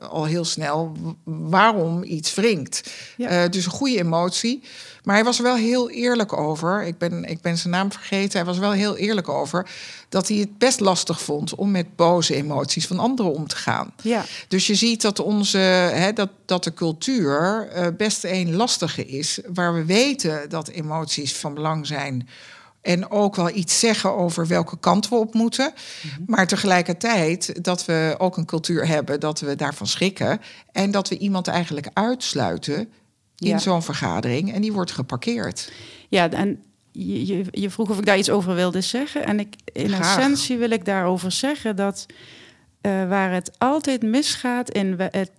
[0.00, 2.92] al heel snel waarom iets wringt.
[3.16, 3.48] Ja.
[3.48, 4.62] dus een goede emotie.
[5.04, 6.82] Maar hij was er wel heel eerlijk over.
[6.82, 8.38] Ik ben, ik ben zijn naam vergeten.
[8.38, 9.68] Hij was wel heel eerlijk over
[10.08, 13.92] dat hij het best lastig vond om met boze emoties van anderen om te gaan.
[14.02, 14.24] Ja.
[14.48, 19.40] Dus je ziet dat, onze, hè, dat, dat de cultuur uh, best een lastige is,
[19.54, 22.28] waar we weten dat emoties van belang zijn.
[22.80, 25.72] En ook wel iets zeggen over welke kant we op moeten.
[25.74, 26.24] Mm -hmm.
[26.26, 30.40] Maar tegelijkertijd dat we ook een cultuur hebben dat we daarvan schrikken.
[30.72, 32.92] En dat we iemand eigenlijk uitsluiten
[33.48, 34.52] in zo'n vergadering.
[34.52, 35.72] En die wordt geparkeerd.
[36.08, 36.62] Ja, en
[36.92, 39.24] je, je, je, vroeg of ik daar iets over wilde zeggen.
[39.24, 40.16] En ik, in Graag.
[40.16, 42.06] essentie wil ik daarover zeggen dat
[42.82, 45.30] uh, waar het altijd misgaat in het.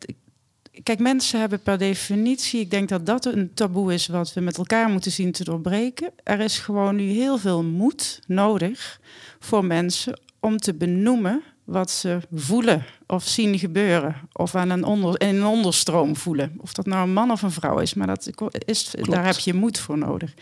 [0.84, 4.58] Kijk, mensen hebben per definitie, ik denk dat dat een taboe is wat we met
[4.58, 6.12] elkaar moeten zien te doorbreken.
[6.24, 9.00] Er is gewoon nu heel veel moed nodig
[9.40, 14.16] voor mensen om te benoemen wat ze voelen of zien gebeuren.
[14.32, 16.56] Of aan een, onder, in een onderstroom voelen.
[16.58, 17.94] Of dat nou een man of een vrouw is.
[17.94, 18.30] Maar dat
[18.66, 20.34] is, daar heb je moed voor nodig.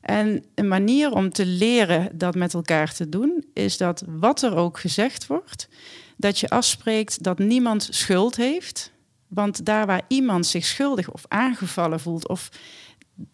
[0.00, 4.56] En een manier om te leren dat met elkaar te doen, is dat wat er
[4.56, 5.68] ook gezegd wordt,
[6.16, 8.92] dat je afspreekt dat niemand schuld heeft.
[9.26, 12.50] Want daar waar iemand zich schuldig of aangevallen voelt, of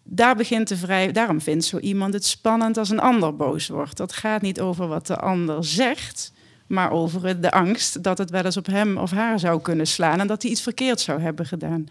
[0.03, 1.11] daar begint de vrij.
[1.11, 3.97] Daarom vindt zo iemand het spannend als een ander boos wordt.
[3.97, 6.33] Dat gaat niet over wat de ander zegt,
[6.73, 10.19] maar over de angst dat het wel eens op hem of haar zou kunnen slaan
[10.19, 11.87] en dat hij iets verkeerd zou hebben gedaan.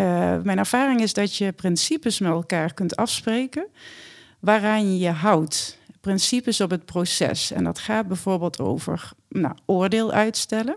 [0.00, 0.06] Uh,
[0.42, 3.66] mijn ervaring is dat je principes met elkaar kunt afspreken
[4.40, 5.78] waaraan je je houdt.
[6.00, 7.50] Principes op het proces.
[7.52, 10.76] En dat gaat bijvoorbeeld over nou, oordeel uitstellen.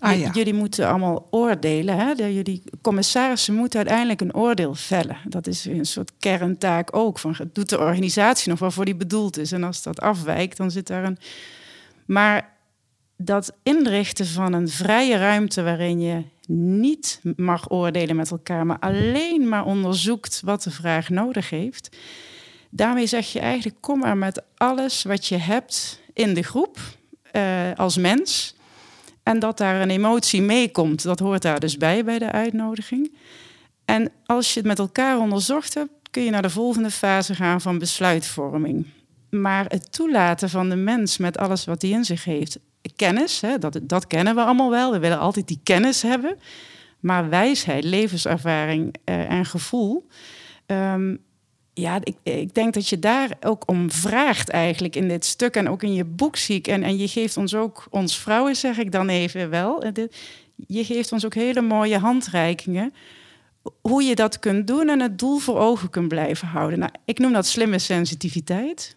[0.00, 0.30] Ah, ja.
[0.32, 1.96] Jullie moeten allemaal oordelen.
[1.96, 2.14] Hè?
[2.14, 5.16] De, jullie commissarissen moeten uiteindelijk een oordeel vellen.
[5.24, 7.18] Dat is een soort kerntaak ook.
[7.18, 9.52] Van, doet de organisatie nog waarvoor die bedoeld is?
[9.52, 11.18] En als dat afwijkt, dan zit daar een.
[12.06, 12.54] Maar
[13.16, 19.48] dat inrichten van een vrije ruimte waarin je niet mag oordelen met elkaar, maar alleen
[19.48, 21.96] maar onderzoekt wat de vraag nodig heeft
[22.76, 26.78] Daarmee zeg je eigenlijk, kom maar met alles wat je hebt in de groep
[27.32, 28.54] uh, als mens.
[29.22, 33.16] En dat daar een emotie meekomt, dat hoort daar dus bij bij de uitnodiging.
[33.84, 37.60] En als je het met elkaar onderzocht hebt, kun je naar de volgende fase gaan
[37.60, 38.86] van besluitvorming.
[39.40, 42.58] Maar het toelaten van de mens met alles wat hij in zich heeft,
[42.96, 44.92] kennis, hè, dat, dat kennen we allemaal wel.
[44.92, 46.38] We willen altijd die kennis hebben.
[47.00, 50.06] Maar wijsheid, levenservaring uh, en gevoel.
[50.66, 51.24] Um,
[51.74, 55.56] ja, ik, ik, denk dat je daar ook om vraagt eigenlijk in dit stuk.
[55.56, 56.68] En ook in je boek zie ik.
[56.68, 59.84] En, en je geeft ons ook, ons vrouwen zeg ik dan even wel.
[60.66, 62.94] Je geeft ons ook hele mooie handreikingen.
[63.80, 66.78] Hoe je dat kunt doen en het doel voor ogen kunt blijven houden.
[66.78, 68.94] Nou, ik noem dat slimme sensitiviteit.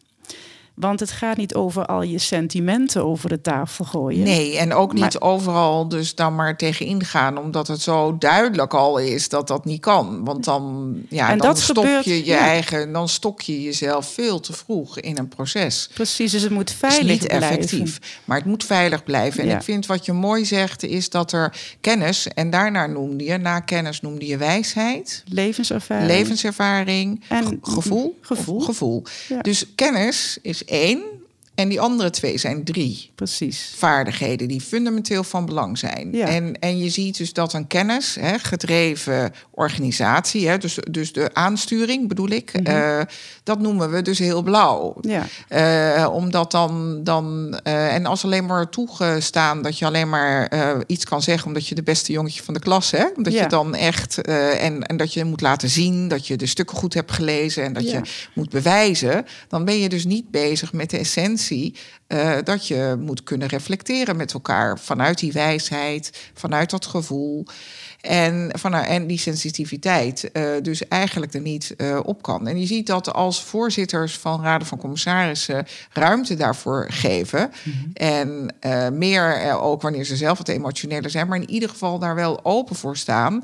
[0.80, 4.24] Want het gaat niet over al je sentimenten over de tafel gooien.
[4.24, 8.98] Nee, en ook niet overal dus dan maar tegen ingaan, omdat het zo duidelijk al
[8.98, 10.24] is dat dat niet kan.
[10.24, 14.54] Want dan, ja, en dan stop je je eigen, dan stok je jezelf veel te
[14.54, 15.90] vroeg in een proces.
[15.94, 19.44] Precies, dus het moet veilig niet effectief, maar het moet veilig blijven.
[19.44, 23.38] En ik vind wat je mooi zegt, is dat er kennis, en daarna noemde je,
[23.38, 28.18] na kennis noemde je wijsheid, levenservaring, levenservaring en gevoel.
[28.22, 28.60] Gevoel.
[28.60, 29.04] gevoel.
[29.42, 31.29] Dus kennis is één.
[31.60, 33.12] En die andere twee zijn drie.
[33.16, 33.74] Precies.
[33.78, 36.10] Vaardigheden die fundamenteel van belang zijn.
[36.12, 36.28] Ja.
[36.28, 41.30] En, en je ziet dus dat een kennis, hè, gedreven organisatie, hè, dus, dus de
[41.34, 43.08] aansturing bedoel ik, mm
[43.44, 44.98] dat noemen we dus heel blauw.
[45.02, 45.26] Ja.
[46.04, 50.52] Uh, omdat dan, dan uh, en als alleen maar toegestaan dat je alleen maar
[50.88, 53.18] iets kan zeggen omdat je de beste jongetje van de klas hebt.
[53.18, 56.78] Omdat je dan echt, en, en dat je moet laten zien dat je de stukken
[56.78, 58.02] goed hebt gelezen en dat je
[58.34, 63.24] moet bewijzen, dan ben je dus niet bezig met de essentie uh, dat je moet
[63.24, 67.46] kunnen reflecteren met elkaar vanuit die wijsheid, vanuit dat gevoel.
[68.02, 72.48] En, van, en die sensitiviteit uh, dus eigenlijk er niet uh, op kan.
[72.48, 77.52] En je ziet dat als voorzitters van raden van commissarissen ruimte daarvoor geven.
[77.64, 77.92] Mm -hmm.
[77.94, 82.16] En uh, meer ook wanneer ze zelf wat emotioneler zijn, maar in ieder geval daar
[82.16, 83.44] wel open voor staan.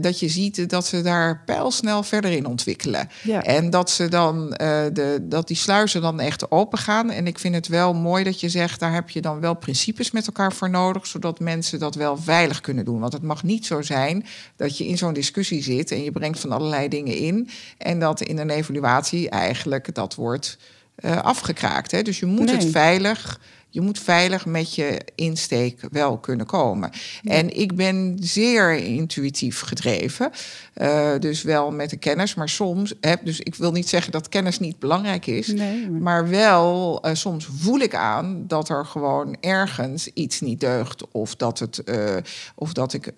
[0.00, 3.08] dat je ziet dat ze daar pijlsnel verder in ontwikkelen.
[3.22, 3.42] Ja.
[3.42, 7.10] En dat ze dan de, dat die sluizen dan echt open gaan.
[7.10, 10.10] En ik vind het wel mooi dat je zegt, daar heb je dan wel principes
[10.10, 13.00] met elkaar voor nodig, zodat mensen dat wel veilig kunnen doen.
[13.00, 14.26] Want het mag niet niet zo zijn
[14.56, 17.48] dat je in zo'n discussie zit en je brengt van allerlei dingen in.
[17.78, 20.58] En dat in een evaluatie eigenlijk dat wordt
[21.04, 21.90] uh, afgekraakt.
[21.90, 22.02] Hè?
[22.02, 22.54] Dus je moet nee.
[22.54, 23.40] het veilig
[23.76, 26.90] je moet veilig met je insteek wel kunnen komen.
[27.22, 30.30] En ik ben zeer intuïtief gedreven.
[30.76, 33.24] Uh, dus wel met de kennis, maar soms heb.
[33.24, 35.46] Dus ik wil niet zeggen dat kennis niet belangrijk is.
[35.46, 36.00] Nee, maar...
[36.00, 41.04] maar wel, uh, soms voel ik aan dat er gewoon ergens iets niet deugt.
[41.10, 42.16] Of dat, het, uh,
[42.54, 43.12] of dat ik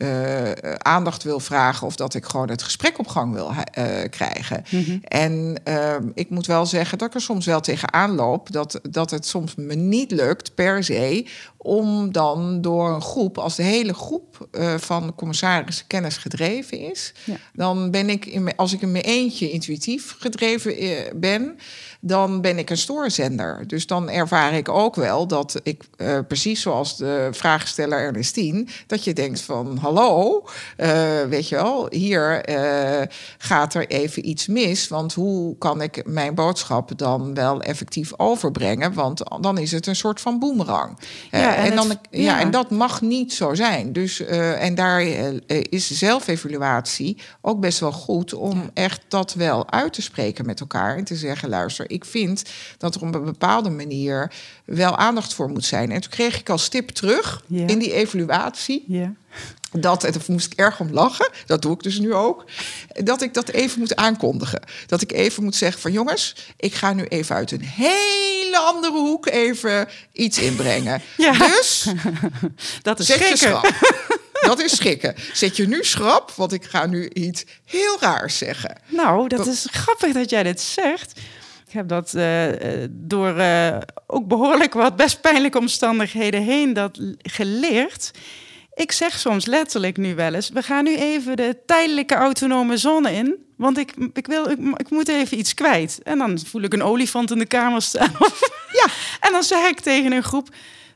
[0.78, 1.86] aandacht wil vragen.
[1.86, 3.52] Of dat ik gewoon het gesprek op gang wil
[4.11, 4.64] krijgen.
[4.70, 5.00] Mm -hmm.
[5.02, 8.52] En ehm, ik moet wel zeggen dat ik er soms wel tegenaan loop.
[8.52, 11.24] Dat, dat het soms me niet lukt per se
[11.61, 17.12] om dan door een groep, als de hele groep uh, van commissarissen kennis gedreven is,
[17.24, 17.36] ja.
[17.52, 21.59] dan ben ik, in, als ik in mijn eentje intuïtief gedreven uh, ben,
[22.00, 23.66] dan ben ik een stoorzender.
[23.66, 29.04] Dus dan ervaar ik ook wel dat ik, uh, precies zoals de vraagsteller Ernestine, dat
[29.04, 30.44] je denkt van hallo,
[31.28, 32.44] weet je wel, hier
[33.38, 38.92] gaat er even iets mis, want hoe kan ik mijn boodschap dan wel effectief overbrengen?
[38.92, 40.98] Want dan is het een soort van boemerang.
[41.30, 42.20] Ja, en, en, dan, het, ja.
[42.20, 42.40] ja.
[42.40, 43.92] en dat mag niet zo zijn.
[43.92, 48.70] Dus, uh, en daar uh, is zelfevaluatie ook best wel goed om ja.
[48.74, 50.96] echt dat wel uit te spreken met elkaar.
[50.96, 52.44] En te zeggen: luister, ik vind
[52.78, 54.32] dat er op een bepaalde manier
[54.64, 55.90] wel aandacht voor moet zijn.
[55.90, 57.66] En toen kreeg ik als tip terug ja.
[57.66, 58.84] in die evaluatie.
[58.86, 59.12] Ja.
[59.72, 62.44] Dat, en daar moest ik erg om lachen, dat doe ik dus nu ook.
[63.04, 64.60] Dat ik dat even moet aankondigen.
[64.86, 68.92] Dat ik even moet zeggen: van jongens, ik ga nu even uit een hele andere
[68.92, 71.02] hoek even iets inbrengen.
[71.16, 71.32] Ja.
[71.32, 71.86] Dus
[72.82, 73.38] dat is zet schrikken.
[73.38, 73.70] schrap.
[74.40, 75.14] Dat is schrikken.
[75.32, 78.76] Zet je nu schrap, want ik ga nu iets heel raars zeggen.
[78.88, 81.20] Nou, dat is grappig dat jij dit zegt.
[81.66, 82.46] Ik heb dat uh,
[82.90, 88.10] door uh, ook behoorlijk wat best pijnlijke omstandigheden heen dat geleerd.
[88.78, 93.12] Ik zeg soms letterlijk nu wel eens: we gaan nu even de tijdelijke autonome zone
[93.12, 93.46] in.
[93.56, 96.00] Want ik, ik, wil, ik, ik, moet even iets kwijt.
[96.02, 98.12] En dan voel ik een olifant in de kamer staan.
[98.80, 98.86] ja.
[99.20, 100.48] En dan zeg ik tegen een groep: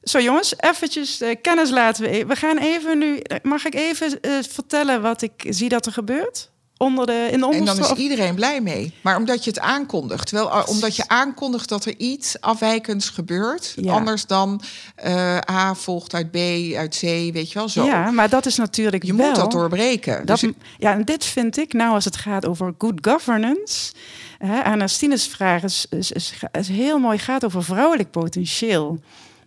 [0.02, 2.26] Zo jongens, eventjes uh, kennis laten we.
[2.26, 3.22] We gaan even nu.
[3.42, 6.51] Mag ik even uh, vertellen wat ik zie dat er gebeurt?
[6.82, 8.92] Onder de, in de en dan is iedereen blij mee.
[9.00, 10.26] Maar omdat je het aankondigt.
[10.26, 13.72] Terwijl, omdat je aankondigt dat er iets afwijkends gebeurt.
[13.76, 13.92] Ja.
[13.92, 14.60] Anders dan
[15.04, 16.36] uh, A volgt uit B,
[16.76, 17.84] uit C, weet je wel zo.
[17.84, 20.26] Ja, maar dat is natuurlijk Je wel, moet dat doorbreken.
[20.26, 23.92] Dat, dus ik, ja, en dit vind ik, nou als het gaat over good governance...
[24.38, 29.00] Hè, Ernestines vraag is, is, is, is heel mooi, gaat over vrouwelijk potentieel.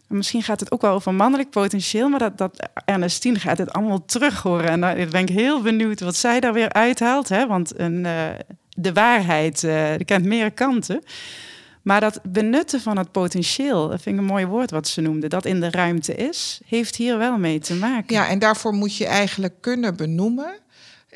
[0.08, 4.06] Misschien gaat het ook wel over mannelijk potentieel, maar dat, dat Ernestine gaat het allemaal
[4.06, 4.70] terug horen.
[4.70, 7.30] En daar ben ik heel benieuwd wat zij daar weer uithaalt.
[7.30, 7.48] Hè?
[7.48, 8.26] Want een, uh,
[8.70, 11.04] de waarheid uh, kent meer kanten.
[11.82, 15.28] Maar dat benutten van het potentieel, dat vind ik een mooi woord wat ze noemde,
[15.28, 18.16] dat in de ruimte is, heeft hier wel mee te maken.
[18.16, 20.54] Ja, en daarvoor moet je eigenlijk kunnen benoemen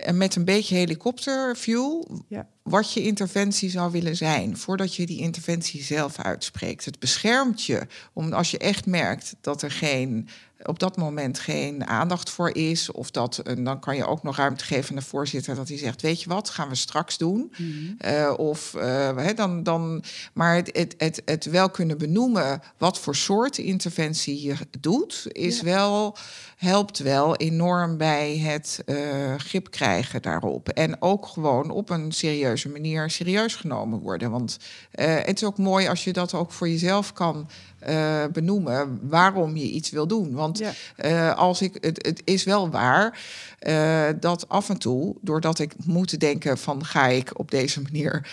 [0.03, 2.47] en met een beetje helikopterview ja.
[2.63, 6.85] wat je interventie zou willen zijn voordat je die interventie zelf uitspreekt.
[6.85, 10.27] Het beschermt je om als je echt merkt dat er geen
[10.63, 12.91] op dat moment geen aandacht voor is.
[12.91, 15.77] Of dat, en dan kan je ook nog ruimte geven aan de voorzitter dat hij
[15.77, 17.53] zegt: Weet je wat, gaan we straks doen.
[17.57, 17.93] Mhm.
[17.97, 20.03] Eh, of uh, dan, dan,
[20.33, 25.61] maar het, het, het, het wel kunnen benoemen wat voor soort interventie je doet, is
[25.61, 26.17] wel,
[26.57, 30.69] helpt wel enorm bij het uh, grip krijgen daarop.
[30.69, 34.31] En ook gewoon op een serieuze manier serieus genomen worden.
[34.31, 34.57] Want
[34.91, 37.49] het is ook mooi als je dat ook voor jezelf kan
[37.87, 40.31] uh, benoemen waarom je iets wil doen.
[40.31, 43.19] Want uh, als ik, het, het is wel waar
[43.67, 48.27] uh, dat af en toe, doordat ik moet denken van ga ik op deze manier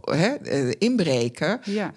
[0.00, 0.48] hè,
[0.78, 1.92] inbreken, ja.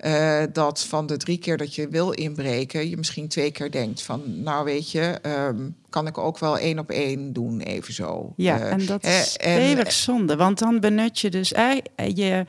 [0.46, 4.44] dat van de drie keer dat je wil inbreken, je misschien twee keer denkt van
[4.44, 8.34] nou weet je, um, kan ik ook wel één op één doen, even zo.
[8.36, 11.50] Ja, en dat is eeuwig zonde, want dan benut je dus
[11.96, 12.46] je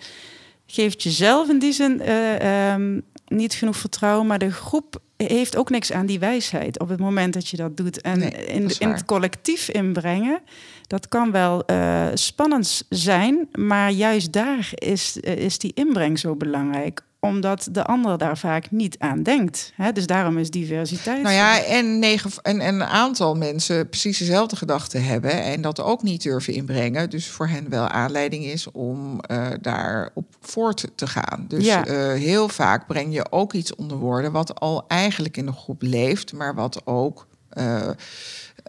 [0.66, 2.10] geeft jezelf in die zin
[2.48, 7.00] um, niet genoeg vertrouwen, maar de groep heeft ook niks aan die wijsheid op het
[7.00, 8.00] moment dat je dat doet.
[8.00, 10.40] En in, in, het collectief inbrengen,
[10.86, 16.36] dat kan wel uh, spannend zijn, maar juist daar is, uh, is die inbreng zo
[16.36, 19.72] belangrijk omdat de ander daar vaak niet aan denkt.
[19.74, 19.92] Hè?
[19.92, 21.22] Dus daarom is diversiteit.
[21.22, 25.80] Nou ja, en, negen, en, en een aantal mensen precies dezelfde gedachten hebben en dat
[25.80, 27.10] ook niet durven inbrengen.
[27.10, 31.44] Dus voor hen wel aanleiding is om uh, daar op voort te gaan.
[31.48, 31.86] Dus ja.
[31.86, 35.82] uh, heel vaak breng je ook iets onder woorden wat al eigenlijk in de groep
[35.82, 37.26] leeft, maar wat ook.
[37.58, 37.88] Uh,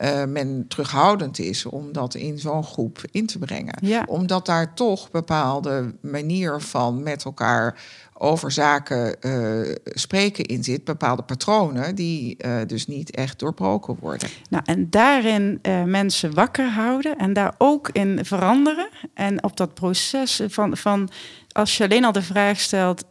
[0.03, 3.77] uh, men terughoudend is om dat in zo'n groep in te brengen.
[3.81, 4.03] Ja.
[4.07, 7.81] Omdat daar toch bepaalde manier van met elkaar
[8.19, 14.29] over zaken uh, spreken in zit, bepaalde patronen die uh, dus niet echt doorbroken worden.
[14.49, 18.89] Nou, en daarin uh, mensen wakker houden en daar ook in veranderen.
[19.13, 21.09] En op dat proces van, van
[21.51, 23.05] als je alleen al de vraag stelt: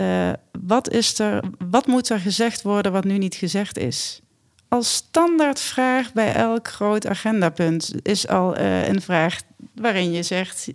[0.66, 4.20] wat, is er, wat moet er gezegd worden wat nu niet gezegd is?
[4.68, 9.40] Als standaardvraag bij elk groot agendapunt is al een vraag
[9.74, 10.68] waarin je zegt: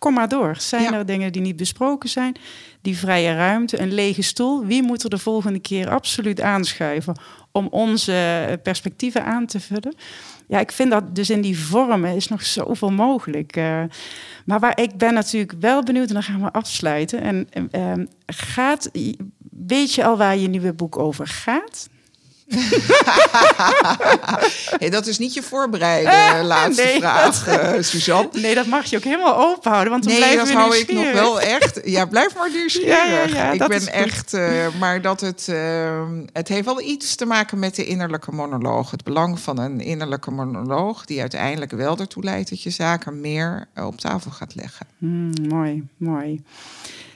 [0.00, 0.56] kom maar door.
[0.58, 2.36] Zijn er dingen die niet besproken zijn?
[2.82, 4.64] Die vrije ruimte, een lege stoel.
[4.66, 7.14] Wie moet er de volgende keer absoluut aanschuiven
[7.52, 9.94] om onze perspectieven aan te vullen?
[10.48, 13.56] Ja, ik vind dat dus in die vormen is nog zoveel mogelijk.
[13.56, 13.82] Uh,
[14.44, 17.20] maar waar ik ben natuurlijk wel benieuwd, en dan gaan we afsluiten.
[17.20, 17.92] En uh,
[18.26, 18.90] gaat,
[19.50, 21.88] weet je al waar je nieuwe boek over gaat?
[24.80, 28.28] hey, dat is niet je voorbereide eh, laatste vraag, dat, uh, Suzanne.
[28.32, 29.92] Nee, dat mag je ook helemaal open houden.
[29.92, 31.80] Want dan nee, dat hou ik nog wel echt.
[31.84, 33.08] Ja, blijf maar nieuwsgierig.
[33.08, 37.26] Ja, ja, ik ben echt, uh, maar dat het, uh, het heeft wel iets te
[37.26, 38.90] maken met de innerlijke monoloog.
[38.90, 43.68] Het belang van een innerlijke monoloog, die uiteindelijk wel ertoe leidt dat je zaken meer
[43.74, 44.86] op tafel gaat leggen.
[44.98, 46.42] Mm, mooi, mooi.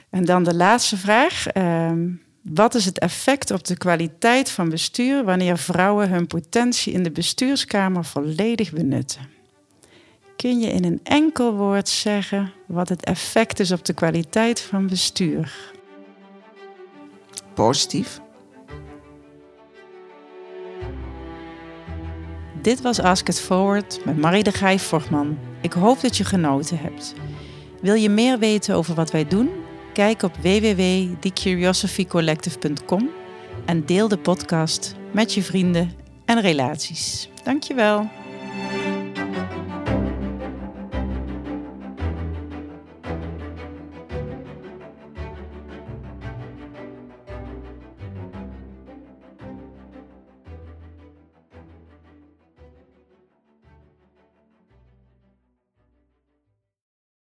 [0.09, 1.47] En dan de laatste vraag.
[1.47, 2.07] Ehm,
[2.53, 7.11] wat is het effect op de kwaliteit van bestuur wanneer vrouwen hun potentie in de
[7.11, 9.29] bestuurskamer volledig benutten?
[10.35, 14.87] Kun je in een enkel woord zeggen wat het effect is op de kwaliteit van
[14.87, 15.73] bestuur?
[17.53, 18.19] Positief.
[22.61, 25.37] Dit was Ask It Forward met Marie de Grijf-Vortman.
[25.61, 27.13] Ik hoop dat je genoten hebt.
[27.81, 29.64] Wil je meer weten over wat wij doen?
[29.95, 33.09] Kijk op www.thecuriosophycollective.com
[33.65, 35.93] en deel de podcast met je vrienden
[36.25, 37.29] en relaties.
[37.43, 38.09] Dankjewel.